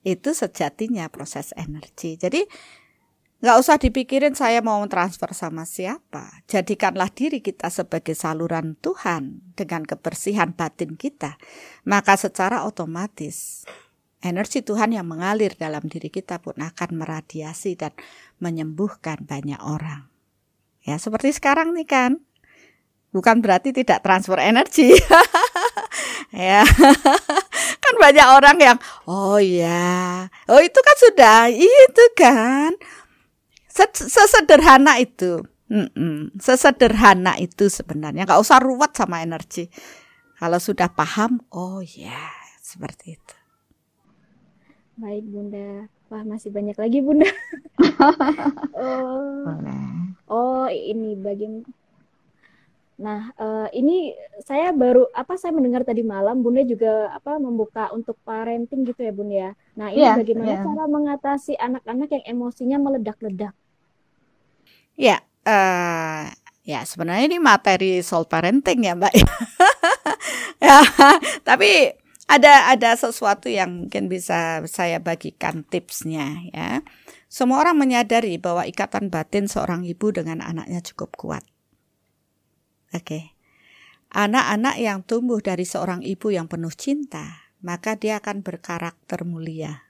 [0.00, 2.16] Itu sejatinya proses energi.
[2.16, 2.42] Jadi
[3.38, 6.42] Nggak usah dipikirin saya mau transfer sama siapa.
[6.50, 11.38] Jadikanlah diri kita sebagai saluran Tuhan dengan kebersihan batin kita.
[11.86, 13.62] Maka secara otomatis
[14.24, 17.94] energi Tuhan yang mengalir dalam diri kita pun akan meradiasi dan
[18.42, 20.10] menyembuhkan banyak orang.
[20.82, 22.12] Ya seperti sekarang nih kan.
[23.08, 24.92] Bukan berarti tidak transfer energi.
[26.34, 26.60] ya.
[27.84, 30.28] kan banyak orang yang oh ya.
[30.50, 32.76] Oh itu kan sudah itu kan
[33.86, 35.38] sesederhana itu
[35.68, 36.32] Mm-mm.
[36.40, 39.68] sesederhana itu sebenarnya nggak usah ruwet sama energi
[40.40, 42.32] kalau sudah paham oh ya
[42.64, 43.37] seperti itu
[44.98, 47.26] baik bunda wah masih banyak lagi bunda
[48.78, 49.46] oh
[50.28, 51.62] oh ini bagian
[52.98, 54.10] Nah, uh, ini
[54.42, 59.12] saya baru apa saya mendengar tadi malam Bunda juga apa membuka untuk parenting gitu ya
[59.14, 59.50] Bunda ya.
[59.78, 60.64] Nah, ini yeah, bagaimana yeah.
[60.66, 63.54] cara mengatasi anak-anak yang emosinya meledak-ledak?
[64.98, 66.26] Ya, uh,
[66.66, 69.14] ya sebenarnya ini materi soal parenting ya Mbak.
[70.66, 70.82] ya,
[71.48, 71.94] tapi
[72.28, 76.84] ada ada sesuatu yang mungkin bisa saya bagikan tipsnya ya.
[77.28, 81.44] Semua orang menyadari bahwa ikatan batin seorang ibu dengan anaknya cukup kuat.
[82.92, 83.04] Oke.
[83.04, 83.24] Okay.
[84.08, 89.87] Anak-anak yang tumbuh dari seorang ibu yang penuh cinta, maka dia akan berkarakter mulia.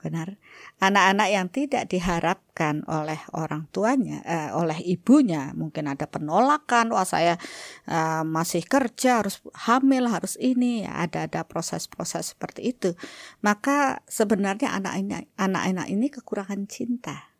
[0.00, 0.40] Benar.
[0.80, 7.36] Anak-anak yang tidak diharapkan oleh orang tuanya, eh, oleh ibunya, mungkin ada penolakan, wah saya
[7.84, 12.96] eh, masih kerja, harus hamil, harus ini, ya, ada ada proses-proses seperti itu.
[13.44, 17.36] Maka sebenarnya anak-anak anak-anak ini kekurangan cinta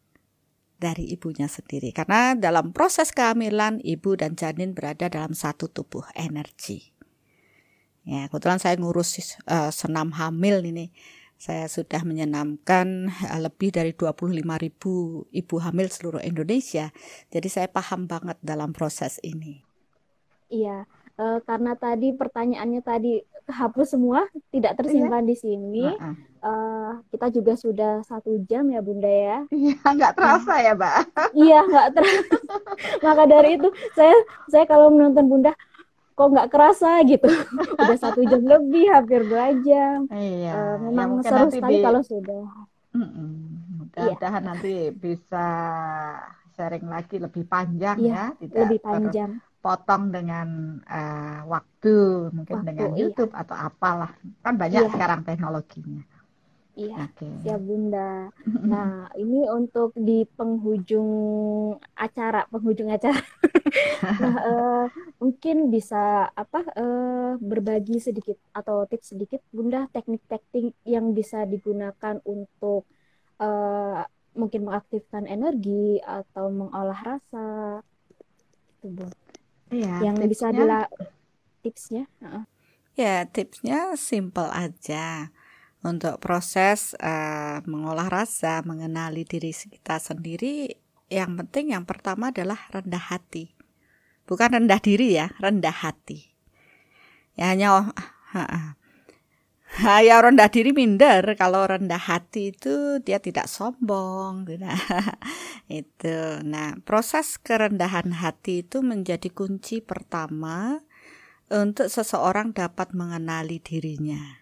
[0.77, 1.97] dari ibunya sendiri.
[1.97, 6.93] Karena dalam proses kehamilan, ibu dan janin berada dalam satu tubuh energi.
[8.05, 10.89] Ya, kebetulan saya ngurus uh, senam hamil ini
[11.41, 16.93] saya sudah menyenamkan eh, lebih dari 25 ribu ibu hamil seluruh Indonesia.
[17.33, 19.65] Jadi saya paham banget dalam proses ini.
[20.53, 20.85] Iya,
[21.17, 25.31] uh, karena tadi pertanyaannya tadi hapus semua, tidak tersimpan iya.
[25.31, 25.87] di sini.
[25.89, 26.15] Uh -uh.
[26.41, 29.39] Uh, kita juga sudah satu jam ya Bunda ya.
[29.53, 30.97] Iya, nggak terasa nah, ya, Mbak.
[31.37, 32.37] Iya, nggak terasa.
[33.07, 34.17] Maka dari itu saya
[34.51, 35.53] saya kalau menonton Bunda
[36.21, 37.29] kok nggak kerasa gitu.
[37.81, 40.05] Udah satu jam lebih hampir dua jam.
[40.13, 41.85] Iya, uh, memang ya, seru sekali di...
[41.89, 42.45] kalau sudah.
[42.93, 44.49] Mudah-mudahan iya.
[44.53, 45.47] nanti bisa
[46.53, 49.31] sharing lagi lebih panjang iya, ya tidak lebih panjang.
[49.65, 50.49] potong dengan
[50.85, 52.99] uh, waktu mungkin waktu, dengan iya.
[53.01, 54.13] YouTube atau apalah.
[54.45, 54.93] Kan banyak iya.
[54.93, 56.05] sekarang teknologinya
[56.81, 57.33] Iya, okay.
[57.45, 58.33] siap Bunda.
[58.73, 61.11] Nah, ini untuk di penghujung
[61.93, 63.21] acara, penghujung acara.
[64.23, 64.85] nah, uh,
[65.21, 72.89] mungkin bisa apa uh, berbagi sedikit atau tips sedikit Bunda teknik-teknik yang bisa digunakan untuk
[73.37, 74.01] uh,
[74.33, 77.49] mungkin mengaktifkan energi atau mengolah rasa.
[78.81, 79.07] Itu, Bu.
[79.71, 80.81] Iya, yang tipsnya, bisa dila
[81.61, 82.05] tipsnya.
[82.25, 82.45] Uh.
[82.97, 85.31] Ya, tipsnya simple aja
[85.81, 90.77] untuk proses uh, mengolah rasa, mengenali diri kita sendiri,
[91.09, 93.57] yang penting yang pertama adalah rendah hati.
[94.29, 96.31] Bukan rendah diri ya, rendah hati.
[97.35, 97.87] Ya hanya oh,
[98.37, 98.77] ha,
[99.79, 104.75] ha, ya rendah diri minder kalau rendah hati itu dia tidak sombong nah,
[105.71, 110.83] itu nah proses kerendahan hati itu menjadi kunci pertama
[111.51, 114.40] untuk seseorang dapat mengenali dirinya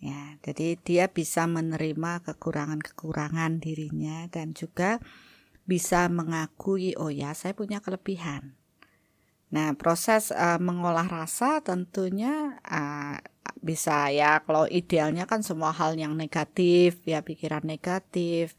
[0.00, 4.96] Ya, jadi dia bisa menerima kekurangan-kekurangan dirinya dan juga
[5.68, 8.56] bisa mengakui oh ya saya punya kelebihan.
[9.52, 13.20] Nah, proses uh, mengolah rasa tentunya uh,
[13.60, 18.56] bisa ya kalau idealnya kan semua hal yang negatif ya pikiran negatif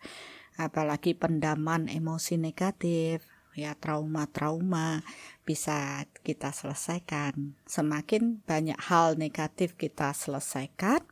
[0.62, 3.26] apalagi pendaman emosi negatif
[3.58, 5.04] ya trauma-trauma
[5.44, 7.56] bisa kita selesaikan.
[7.68, 11.04] Semakin banyak hal negatif kita selesaikan,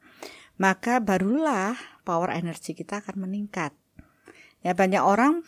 [0.60, 3.72] maka barulah power energi kita akan meningkat.
[4.60, 5.47] Ya banyak orang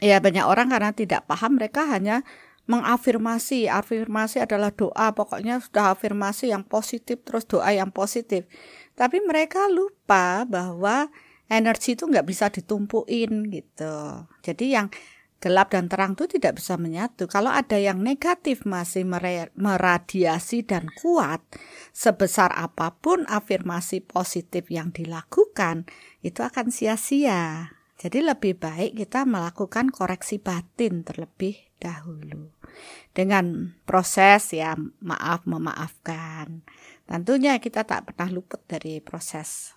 [0.00, 2.24] ya banyak orang karena tidak paham mereka hanya
[2.66, 3.68] mengafirmasi.
[3.68, 8.48] Afirmasi adalah doa, pokoknya sudah afirmasi yang positif terus doa yang positif.
[8.96, 11.12] Tapi mereka lupa bahwa
[11.46, 14.24] energi itu nggak bisa ditumpuin gitu.
[14.42, 14.88] Jadi yang
[15.36, 17.28] gelap dan terang itu tidak bisa menyatu.
[17.28, 19.04] Kalau ada yang negatif masih
[19.54, 21.44] meradiasi dan kuat,
[21.92, 25.84] sebesar apa pun afirmasi positif yang dilakukan,
[26.24, 27.76] itu akan sia-sia.
[27.96, 32.52] Jadi lebih baik kita melakukan koreksi batin terlebih dahulu.
[33.16, 36.60] Dengan proses ya maaf memaafkan.
[37.08, 39.75] Tentunya kita tak pernah luput dari proses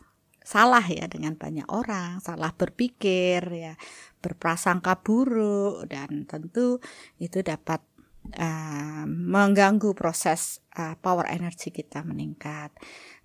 [0.50, 3.78] salah ya dengan banyak orang, salah berpikir ya,
[4.18, 6.82] berprasangka buruk dan tentu
[7.22, 7.86] itu dapat
[8.34, 12.74] uh, mengganggu proses uh, power energi kita meningkat.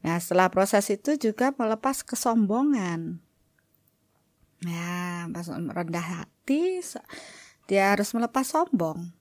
[0.04, 3.24] Nah, setelah proses itu juga melepas kesombongan.
[4.60, 6.84] Ya, rendah hati
[7.64, 9.16] dia harus melepas sombong.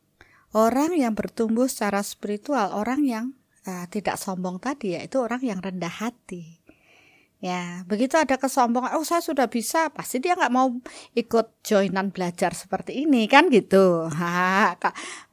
[0.51, 3.25] Orang yang bertumbuh secara spiritual, orang yang
[3.63, 6.62] uh, tidak sombong tadi ya itu orang yang rendah hati.
[7.43, 10.79] Ya, begitu ada kesombongan, oh saya sudah bisa, pasti dia nggak mau
[11.11, 14.07] ikut joinan belajar seperti ini kan gitu.
[14.23, 14.79] Ha,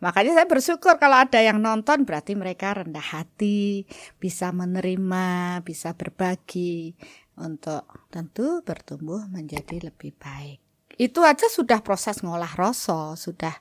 [0.03, 3.87] makanya saya bersyukur kalau ada yang nonton berarti mereka rendah hati,
[4.19, 6.99] bisa menerima, bisa berbagi
[7.39, 10.59] untuk tentu bertumbuh menjadi lebih baik.
[10.99, 13.55] Itu aja sudah proses ngolah rasa, sudah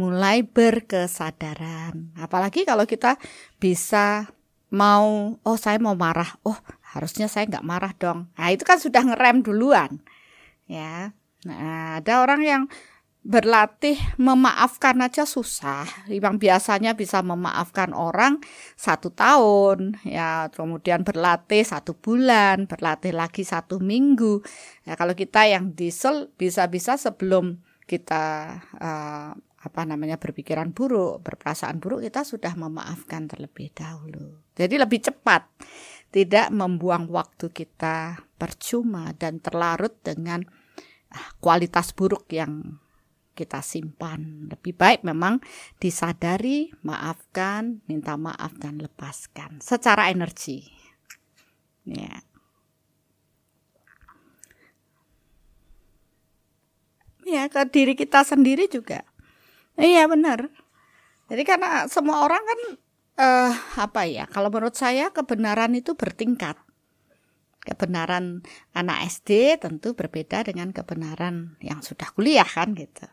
[0.00, 2.16] mulai berkesadaran.
[2.16, 3.20] Apalagi kalau kita
[3.60, 4.24] bisa
[4.70, 6.54] mau oh saya mau marah oh
[6.90, 10.02] harusnya saya nggak marah dong nah itu kan sudah ngerem duluan
[10.66, 11.14] ya
[11.46, 12.62] nah ada orang yang
[13.20, 15.84] berlatih memaafkan aja susah.
[16.08, 18.40] Yang biasanya bisa memaafkan orang
[18.80, 24.40] satu tahun, ya kemudian berlatih satu bulan, berlatih lagi satu minggu.
[24.88, 32.00] Ya kalau kita yang diesel bisa-bisa sebelum kita uh, apa namanya berpikiran buruk, berperasaan buruk,
[32.00, 34.40] kita sudah memaafkan terlebih dahulu.
[34.56, 35.44] Jadi lebih cepat,
[36.10, 40.42] tidak membuang waktu kita percuma dan terlarut dengan
[41.14, 42.82] ah, kualitas buruk yang
[43.38, 44.50] kita simpan.
[44.50, 45.38] Lebih baik memang
[45.78, 50.66] disadari, maafkan, minta maaf dan lepaskan secara energi.
[51.86, 52.22] Ya.
[57.24, 59.06] Ya, ke diri kita sendiri juga
[59.80, 60.52] Iya benar.
[61.32, 62.60] Jadi karena semua orang kan
[63.20, 64.24] uh, apa ya?
[64.32, 66.56] Kalau menurut saya kebenaran itu bertingkat.
[67.60, 68.40] Kebenaran
[68.72, 73.04] anak SD tentu berbeda dengan kebenaran yang sudah kuliah kan gitu.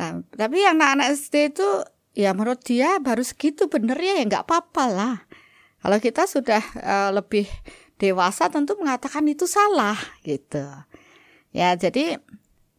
[0.00, 1.68] Nah, tapi yang anak-anak SD itu
[2.16, 5.16] ya menurut dia baru segitu benernya ya nggak apa-apa lah.
[5.84, 7.44] Kalau kita sudah uh, lebih
[8.00, 10.64] dewasa tentu mengatakan itu salah gitu.
[11.52, 12.18] Ya jadi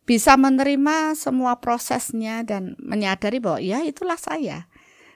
[0.09, 4.65] bisa menerima semua prosesnya dan menyadari bahwa ya itulah saya.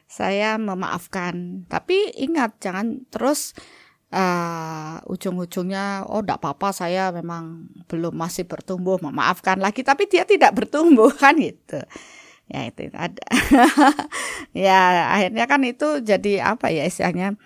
[0.10, 1.70] Saya memaafkan.
[1.70, 3.53] Tapi ingat jangan terus
[4.10, 10.57] uh, ujung-ujungnya oh tidak apa-apa saya memang belum masih bertumbuh memaafkan lagi tapi dia tidak
[10.57, 11.78] bertumbuh kan gitu.
[12.49, 13.26] Ya itu ada.
[14.57, 17.38] ya akhirnya kan itu jadi apa ya istilahnya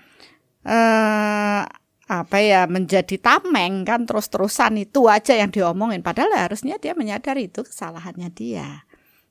[0.63, 1.67] uh,
[2.07, 7.63] apa ya menjadi tameng kan terus-terusan itu aja yang diomongin padahal harusnya dia menyadari itu
[7.63, 8.83] kesalahannya dia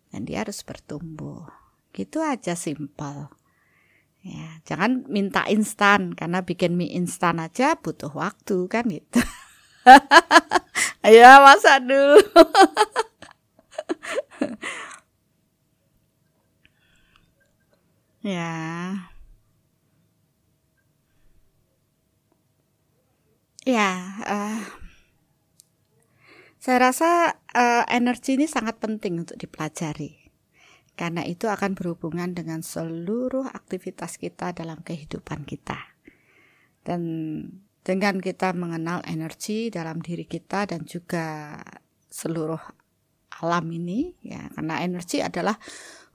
[0.08, 1.61] dan dia harus bertumbuh
[1.96, 3.28] gitu aja simpel.
[4.22, 9.20] Ya jangan minta instan karena bikin mie instan aja butuh waktu kan gitu.
[11.06, 12.22] Ayo masa dulu.
[18.22, 19.10] Ya.
[23.66, 23.90] Ya,
[24.26, 24.58] uh,
[26.62, 27.10] saya rasa
[27.54, 30.21] uh, energi ini sangat penting untuk dipelajari.
[31.02, 35.98] Karena itu akan berhubungan dengan seluruh aktivitas kita dalam kehidupan kita.
[36.86, 37.02] Dan
[37.82, 41.58] dengan kita mengenal energi dalam diri kita dan juga
[42.06, 42.62] seluruh
[43.42, 45.58] alam ini ya karena energi adalah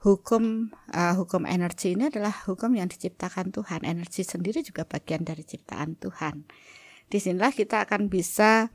[0.00, 5.44] hukum uh, hukum energi ini adalah hukum yang diciptakan Tuhan energi sendiri juga bagian dari
[5.44, 6.48] ciptaan Tuhan
[7.12, 8.72] di sinilah kita akan bisa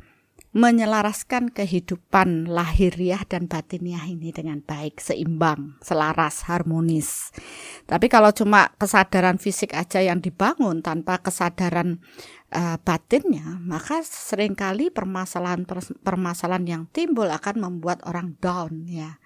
[0.53, 7.33] menyelaraskan kehidupan lahiriah dan batiniah ini dengan baik, seimbang, selaras, harmonis.
[7.89, 11.97] Tapi kalau cuma kesadaran fisik aja yang dibangun tanpa kesadaran
[12.53, 19.17] uh, batinnya, maka sering kali permasalahan-permasalahan yang timbul akan membuat orang down ya.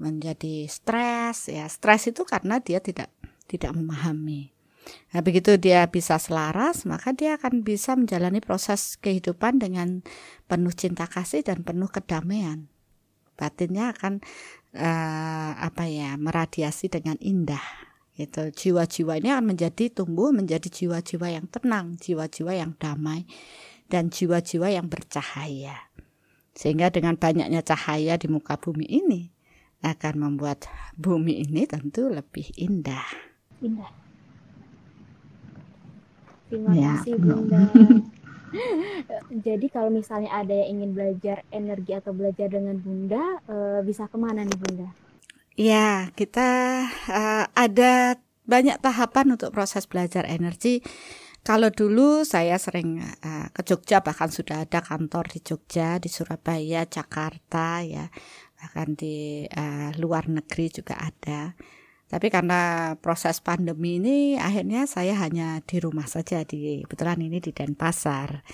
[0.00, 1.68] Menjadi stres ya.
[1.68, 3.12] Stres itu karena dia tidak
[3.44, 4.53] tidak memahami.
[5.12, 10.02] Nah, begitu dia bisa selaras, maka dia akan bisa menjalani proses kehidupan dengan
[10.50, 12.68] penuh cinta kasih dan penuh kedamaian.
[13.34, 14.22] Batinnya akan
[14.74, 17.62] uh, apa ya, meradiasi dengan indah.
[18.14, 23.26] Itu jiwa-jiwa ini akan menjadi tumbuh menjadi jiwa-jiwa yang tenang, jiwa-jiwa yang damai
[23.90, 25.90] dan jiwa-jiwa yang bercahaya.
[26.54, 29.34] Sehingga dengan banyaknya cahaya di muka bumi ini,
[29.82, 33.04] akan membuat bumi ini tentu lebih indah.
[33.60, 34.03] Indah.
[36.48, 37.60] Terima ya, kasih Bunda.
[39.46, 44.14] Jadi kalau misalnya ada yang ingin belajar energi atau belajar dengan Bunda, uh, bisa ke
[44.14, 44.88] mana nih Bunda?
[45.54, 46.50] Ya, kita
[47.10, 50.84] uh, ada banyak tahapan untuk proses belajar energi.
[51.44, 56.88] Kalau dulu saya sering uh, ke Jogja, bahkan sudah ada kantor di Jogja, di Surabaya,
[56.88, 58.08] Jakarta, ya,
[58.56, 61.52] bahkan di uh, luar negeri juga ada.
[62.04, 67.50] Tapi karena proses pandemi ini akhirnya saya hanya di rumah saja di kebetulan ini di
[67.50, 68.44] Denpasar.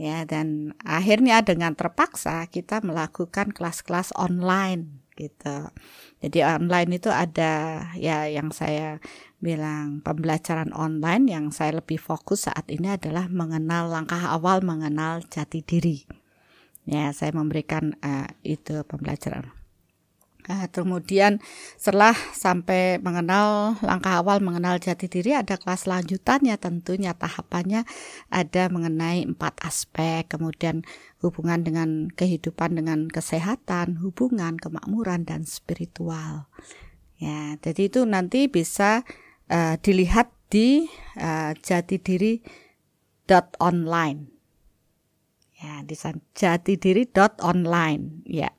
[0.00, 5.68] Ya dan akhirnya dengan terpaksa kita melakukan kelas-kelas online gitu.
[6.24, 8.96] Jadi online itu ada ya yang saya
[9.40, 15.60] bilang pembelajaran online yang saya lebih fokus saat ini adalah mengenal langkah awal mengenal jati
[15.60, 16.04] diri.
[16.88, 19.59] Ya, saya memberikan uh, itu pembelajaran
[20.50, 21.38] Nah, kemudian
[21.78, 27.86] setelah sampai mengenal langkah awal mengenal jati diri ada kelas lanjutannya tentunya tahapannya
[28.34, 30.82] ada mengenai empat aspek kemudian
[31.22, 36.50] hubungan dengan kehidupan dengan kesehatan, hubungan, kemakmuran dan spiritual.
[37.22, 39.06] Ya, jadi itu nanti bisa
[39.54, 42.42] uh, dilihat di uh, jati diri
[43.30, 44.34] dot online.
[45.62, 45.94] Ya, di
[46.34, 48.50] jati diri dot online ya.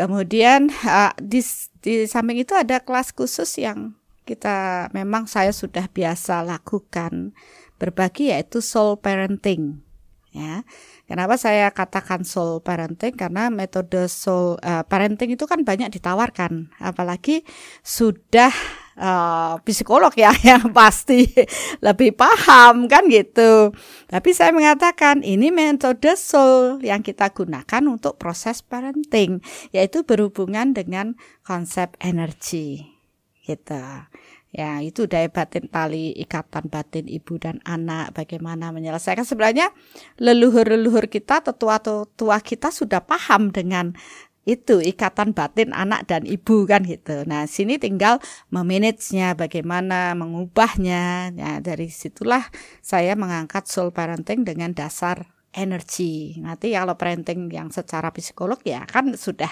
[0.00, 1.44] Kemudian uh, di,
[1.84, 3.92] di samping itu ada kelas khusus yang
[4.24, 7.36] kita memang saya sudah biasa lakukan
[7.76, 9.84] berbagi yaitu soul parenting
[10.32, 10.64] ya.
[11.04, 13.12] Kenapa saya katakan soul parenting?
[13.12, 17.42] Karena metode soul uh, parenting itu kan banyak ditawarkan, apalagi
[17.82, 18.54] sudah
[19.00, 21.24] uh, psikolog ya yang pasti
[21.80, 23.72] lebih paham kan gitu.
[24.06, 29.40] Tapi saya mengatakan ini metode soul yang kita gunakan untuk proses parenting,
[29.72, 32.84] yaitu berhubungan dengan konsep energi
[33.48, 33.80] gitu.
[34.50, 39.70] Ya, itu daya batin tali ikatan batin ibu dan anak bagaimana menyelesaikan sebenarnya
[40.18, 43.94] leluhur-leluhur kita tetua-tetua kita sudah paham dengan
[44.48, 47.28] itu ikatan batin anak dan ibu kan gitu.
[47.28, 48.18] Nah, sini tinggal
[48.48, 51.34] memanagenya bagaimana mengubahnya.
[51.36, 52.48] Ya, dari situlah
[52.80, 56.40] saya mengangkat soul parenting dengan dasar energi.
[56.40, 59.50] Nanti kalau parenting yang secara psikolog ya kan sudah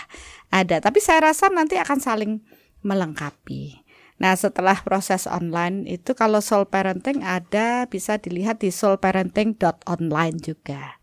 [0.49, 2.33] ada, tapi saya rasa nanti akan saling
[2.81, 3.85] melengkapi.
[4.19, 10.99] Nah, setelah proses online itu kalau soul parenting ada bisa dilihat di soulparenting.online juga.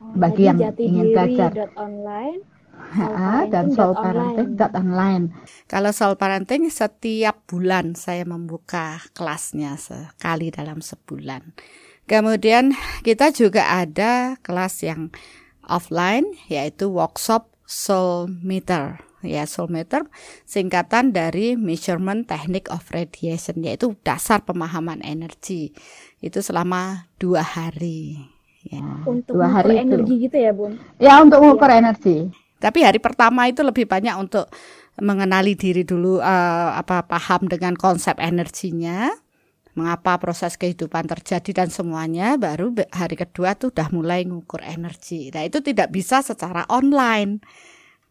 [0.00, 2.53] Oh, Bagi yang ingin belajar online
[3.50, 5.24] dan soul parenting.online.
[5.66, 11.54] Kalau soul parenting setiap bulan saya membuka kelasnya sekali dalam sebulan.
[12.04, 15.08] Kemudian kita juga ada kelas yang
[15.64, 20.04] offline yaitu workshop soul meter ya soulmeter
[20.44, 25.72] singkatan dari measurement technique of radiation yaitu dasar pemahaman energi
[26.20, 28.20] itu selama dua hari
[28.68, 30.24] ya untuk dua hari energi itu.
[30.28, 31.80] gitu ya bun ya untuk mengukur ya.
[31.80, 32.28] energi
[32.64, 34.48] tapi hari pertama itu lebih banyak untuk
[34.96, 39.12] mengenali diri dulu uh, apa paham dengan konsep energinya
[39.74, 45.34] mengapa proses kehidupan terjadi dan semuanya baru hari kedua tuh udah mulai ngukur energi.
[45.34, 47.42] Nah, itu tidak bisa secara online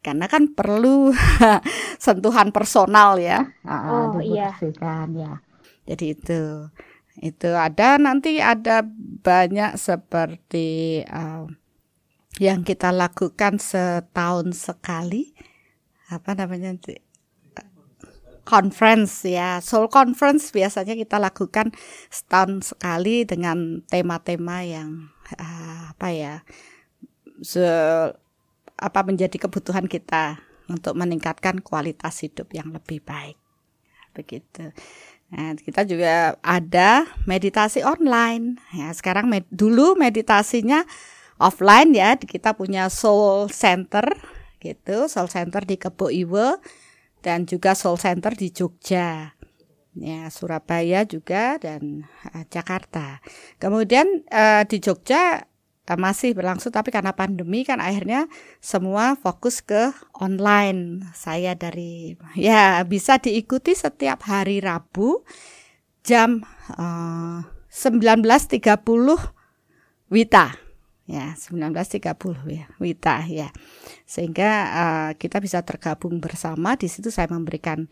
[0.03, 1.15] karena kan perlu
[2.03, 3.47] sentuhan personal ya.
[3.63, 4.51] Oh iya.
[5.15, 5.33] ya.
[5.87, 6.67] Jadi itu
[7.23, 8.83] itu ada nanti ada
[9.23, 11.47] banyak seperti uh,
[12.41, 15.37] yang kita lakukan setahun sekali
[16.09, 16.77] apa namanya
[18.43, 21.71] conference ya soul conference biasanya kita lakukan
[22.09, 26.35] setahun sekali dengan tema-tema yang uh, apa ya
[28.77, 33.37] apa menjadi kebutuhan kita untuk meningkatkan kualitas hidup yang lebih baik.
[34.13, 34.71] Begitu.
[35.33, 38.61] Nah, kita juga ada meditasi online.
[38.69, 40.85] Ya, sekarang med dulu meditasinya
[41.43, 42.15] offline ya.
[42.15, 44.07] Kita punya Soul Center
[44.63, 46.57] gitu, Soul Center di Kebo Iwe
[47.19, 49.35] dan juga Soul Center di Jogja.
[49.93, 53.21] Ya, Surabaya juga dan uh, Jakarta.
[53.61, 55.45] Kemudian uh, di Jogja
[55.83, 58.31] Eh, masih berlangsung tapi karena pandemi kan akhirnya
[58.63, 61.03] semua fokus ke online.
[61.11, 65.27] Saya dari ya bisa diikuti setiap hari Rabu
[66.07, 66.39] jam
[66.79, 68.79] uh, eh, 19.30
[70.07, 70.55] Wita.
[71.03, 71.99] Ya, 19.30
[72.47, 73.51] ya, Wita ya.
[74.07, 77.91] Sehingga uh, kita bisa tergabung bersama di situ saya memberikan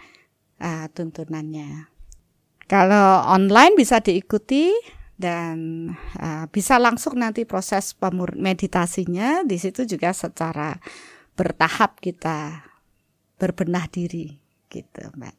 [0.64, 1.92] uh, tuntunannya.
[2.72, 4.72] Kalau online bisa diikuti
[5.20, 5.92] dan
[6.24, 7.92] uh, bisa langsung nanti proses
[8.40, 10.80] meditasinya di situ juga secara
[11.36, 12.64] bertahap kita
[13.36, 14.40] berbenah diri
[14.72, 15.36] gitu, Mbak.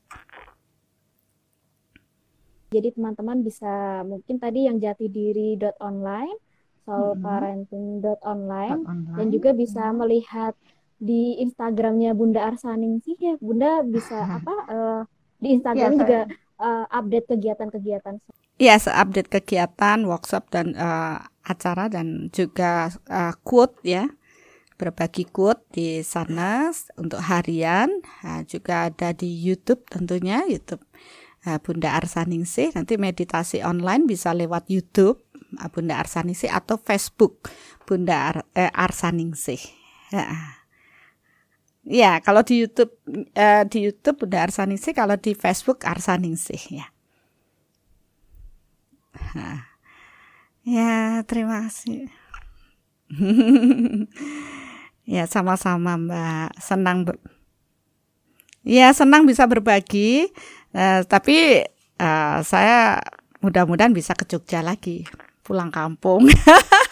[2.72, 6.36] Jadi teman-teman bisa mungkin tadi yang jati diri online,
[6.82, 8.82] soul parenting dot online,
[9.14, 10.54] dan juga bisa melihat
[11.02, 13.34] di Instagramnya Bunda Arsaning sih ya.
[13.42, 15.02] Bunda bisa apa uh,
[15.42, 16.20] di Instagram ya, juga
[16.62, 18.14] uh, update kegiatan-kegiatan.
[18.60, 24.06] Iya, yes, update kegiatan, workshop dan uh, acara dan juga uh, quote ya.
[24.78, 28.02] Berbagi quote di sana untuk harian.
[28.22, 30.82] Nah, juga ada di YouTube tentunya YouTube
[31.66, 35.18] Bunda Arsaningsih nanti meditasi online bisa lewat YouTube
[35.72, 37.52] Bunda Arsaningsih atau Facebook
[37.84, 39.60] Bunda Ar eh, Arsaningsih
[40.12, 40.26] ya.
[41.84, 42.92] ya kalau di YouTube
[43.36, 46.86] uh, di YouTube Bunda Arsaningsih kalau di Facebook Arsaningsih ya.
[50.62, 52.06] Ya, terima kasih.
[55.14, 56.48] ya, sama-sama Mbak.
[56.62, 57.18] Senang ber
[58.62, 60.30] Ya, senang bisa berbagi.
[60.70, 61.66] Uh, tapi
[61.98, 63.02] uh, saya
[63.42, 65.02] mudah-mudahan bisa ke Jogja lagi,
[65.42, 66.30] pulang kampung.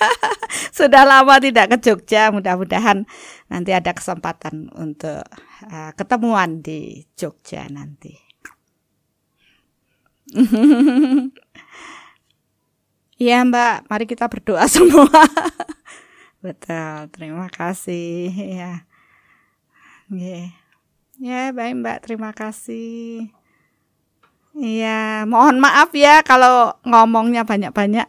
[0.77, 3.07] Sudah lama tidak ke Jogja, mudah-mudahan
[3.47, 5.23] nanti ada kesempatan untuk
[5.71, 8.15] uh, ketemuan di Jogja nanti.
[13.21, 15.13] Iya Mbak, mari kita berdoa semua.
[16.41, 18.89] Betul, terima kasih ya.
[20.09, 20.57] Yeah.
[21.21, 23.29] Ya, baik Mbak, terima kasih.
[24.57, 28.09] Iya, mohon maaf ya kalau ngomongnya banyak-banyak.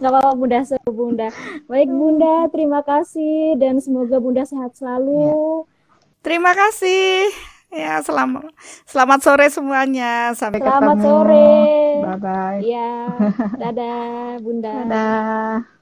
[0.00, 1.28] Gak apa-apa Bunda, Bunda.
[1.68, 5.28] Baik Bunda, terima kasih dan semoga Bunda sehat selalu.
[5.28, 5.34] Ya.
[6.24, 7.28] Terima kasih.
[7.70, 8.50] Ya, selamat
[8.82, 10.34] selamat sore semuanya.
[10.34, 11.06] Sampai selamat ketemu.
[11.06, 11.52] sore.
[12.02, 12.58] Bye bye.
[12.66, 12.92] Ya,
[13.54, 14.74] dadah Bunda.
[14.84, 15.79] Dadah.